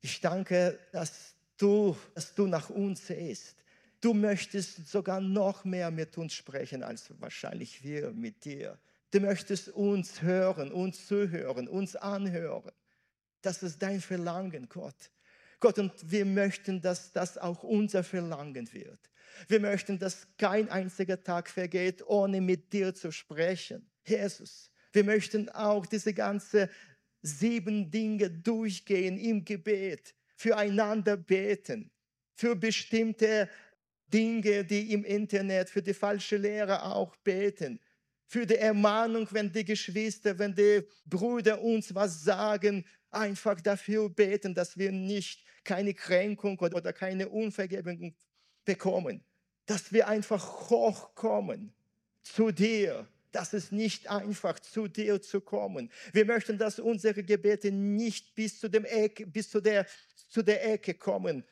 Ich 0.00 0.20
danke, 0.20 0.78
dass 0.92 1.36
du, 1.56 1.96
dass 2.14 2.34
du 2.34 2.46
nach 2.46 2.68
uns 2.68 3.06
siehst. 3.06 3.56
Du 4.00 4.12
möchtest 4.12 4.88
sogar 4.88 5.20
noch 5.20 5.64
mehr 5.64 5.90
mit 5.90 6.18
uns 6.18 6.34
sprechen, 6.34 6.82
als 6.82 7.08
wahrscheinlich 7.20 7.82
wir 7.82 8.10
mit 8.10 8.44
dir. 8.44 8.78
Du 9.12 9.20
möchtest 9.20 9.68
uns 9.68 10.20
hören, 10.22 10.72
uns 10.72 11.06
zuhören, 11.06 11.68
uns 11.68 11.96
anhören. 11.96 12.72
Das 13.40 13.62
ist 13.62 13.80
dein 13.80 14.00
Verlangen, 14.00 14.68
Gott. 14.68 15.10
Gott, 15.60 15.78
und 15.78 15.92
wir 16.10 16.24
möchten, 16.26 16.80
dass 16.80 17.12
das 17.12 17.38
auch 17.38 17.62
unser 17.62 18.04
Verlangen 18.04 18.70
wird. 18.72 18.98
Wir 19.48 19.60
möchten, 19.60 19.98
dass 19.98 20.26
kein 20.38 20.68
einziger 20.68 21.22
Tag 21.22 21.48
vergeht, 21.48 22.06
ohne 22.06 22.40
mit 22.40 22.72
dir 22.72 22.94
zu 22.94 23.10
sprechen. 23.10 23.90
Jesus, 24.06 24.70
wir 24.92 25.04
möchten 25.04 25.48
auch 25.50 25.86
diese 25.86 26.14
ganzen 26.14 26.68
sieben 27.22 27.90
Dinge 27.90 28.30
durchgehen 28.30 29.18
im 29.18 29.44
Gebet 29.44 30.14
füreinander 30.36 31.16
beten, 31.16 31.90
für 32.34 32.54
bestimmte 32.54 33.48
Dinge, 34.12 34.64
die 34.64 34.92
im 34.92 35.04
Internet, 35.04 35.70
für 35.70 35.82
die 35.82 35.94
falsche 35.94 36.36
Lehre 36.36 36.84
auch 36.84 37.16
beten, 37.16 37.80
für 38.26 38.46
die 38.46 38.56
Ermahnung, 38.56 39.26
wenn 39.30 39.50
die 39.50 39.64
Geschwister, 39.64 40.38
wenn 40.38 40.54
die 40.54 40.82
Brüder 41.04 41.60
uns 41.60 41.94
was 41.94 42.22
sagen, 42.22 42.84
einfach 43.10 43.60
dafür 43.60 44.08
beten, 44.10 44.54
dass 44.54 44.76
wir 44.76 44.92
nicht 44.92 45.44
keine 45.64 45.94
Kränkung 45.94 46.58
oder 46.58 46.92
keine 46.92 47.28
Unvergebung 47.28 48.14
bekommen, 48.66 49.24
dass 49.64 49.92
wir 49.92 50.06
einfach 50.08 50.68
hochkommen 50.68 51.72
zu 52.22 52.50
dir 52.52 53.08
das 53.36 53.52
ist 53.52 53.70
nicht 53.70 54.08
einfach, 54.08 54.58
zu 54.60 54.88
dir 54.88 55.20
zu 55.20 55.42
kommen. 55.42 55.90
Wir 56.14 56.24
möchten, 56.24 56.56
dass 56.56 56.78
unsere 56.78 57.22
Gebete 57.22 57.70
nicht 57.70 58.34
bis 58.34 58.58
zu, 58.58 58.70
dem 58.70 58.86
Ecke, 58.86 59.26
bis 59.26 59.50
zu, 59.50 59.60
der, 59.60 59.86
zu 60.28 60.42
der 60.42 60.72
Ecke 60.72 60.94
kommen, 60.94 61.44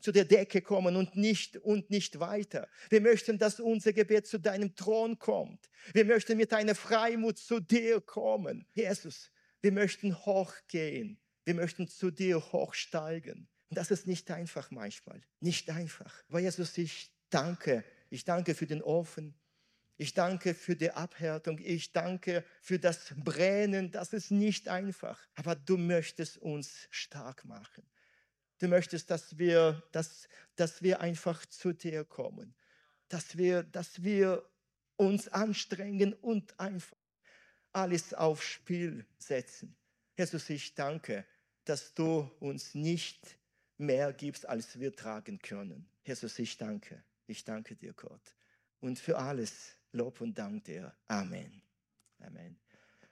zu 0.00 0.10
der 0.10 0.24
Decke 0.24 0.62
kommen 0.62 0.96
und 0.96 1.14
nicht, 1.14 1.58
und 1.58 1.90
nicht 1.90 2.18
weiter. 2.18 2.66
Wir 2.88 3.02
möchten, 3.02 3.38
dass 3.38 3.60
unser 3.60 3.92
Gebet 3.92 4.26
zu 4.26 4.38
deinem 4.38 4.74
Thron 4.74 5.18
kommt. 5.18 5.68
Wir 5.92 6.06
möchten 6.06 6.38
mit 6.38 6.50
einer 6.54 6.74
Freimut 6.74 7.36
zu 7.36 7.60
dir 7.60 8.00
kommen. 8.00 8.66
Jesus, 8.72 9.30
wir 9.60 9.72
möchten 9.72 10.16
hochgehen. 10.24 11.20
Wir 11.44 11.54
möchten 11.54 11.88
zu 11.88 12.10
dir 12.10 12.40
hochsteigen. 12.52 13.48
Und 13.72 13.78
das 13.78 13.90
ist 13.90 14.06
nicht 14.06 14.30
einfach 14.30 14.70
manchmal. 14.70 15.22
Nicht 15.40 15.70
einfach. 15.70 16.12
Aber 16.28 16.40
Jesus, 16.40 16.76
ich 16.76 17.10
danke. 17.30 17.82
Ich 18.10 18.22
danke 18.22 18.54
für 18.54 18.66
den 18.66 18.82
Ofen. 18.82 19.34
Ich 19.96 20.12
danke 20.12 20.52
für 20.52 20.76
die 20.76 20.90
Abhärtung. 20.90 21.58
Ich 21.58 21.90
danke 21.90 22.44
für 22.60 22.78
das 22.78 23.14
Brennen. 23.16 23.90
Das 23.90 24.12
ist 24.12 24.30
nicht 24.30 24.68
einfach. 24.68 25.18
Aber 25.36 25.54
du 25.54 25.78
möchtest 25.78 26.36
uns 26.36 26.86
stark 26.90 27.46
machen. 27.46 27.82
Du 28.58 28.68
möchtest, 28.68 29.10
dass 29.10 29.38
wir, 29.38 29.82
dass, 29.90 30.28
dass 30.56 30.82
wir 30.82 31.00
einfach 31.00 31.46
zu 31.46 31.72
dir 31.72 32.04
kommen. 32.04 32.54
Dass 33.08 33.38
wir, 33.38 33.62
dass 33.62 34.02
wir 34.02 34.46
uns 34.96 35.28
anstrengen 35.28 36.12
und 36.12 36.60
einfach 36.60 36.98
alles 37.72 38.12
aufs 38.12 38.44
Spiel 38.44 39.06
setzen. 39.16 39.74
Jesus, 40.18 40.50
ich 40.50 40.74
danke, 40.74 41.24
dass 41.64 41.94
du 41.94 42.30
uns 42.38 42.74
nicht 42.74 43.38
mehr 43.82 44.12
gibst, 44.12 44.48
als 44.48 44.78
wir 44.78 44.94
tragen 44.94 45.38
können. 45.38 45.86
Jesus, 46.04 46.38
ich 46.38 46.56
danke. 46.56 47.02
Ich 47.26 47.44
danke 47.44 47.76
dir, 47.76 47.92
Gott. 47.92 48.34
Und 48.80 48.98
für 48.98 49.18
alles, 49.18 49.76
Lob 49.92 50.20
und 50.20 50.38
Dank 50.38 50.64
dir. 50.64 50.94
Amen. 51.08 51.62
Amen. 52.18 52.58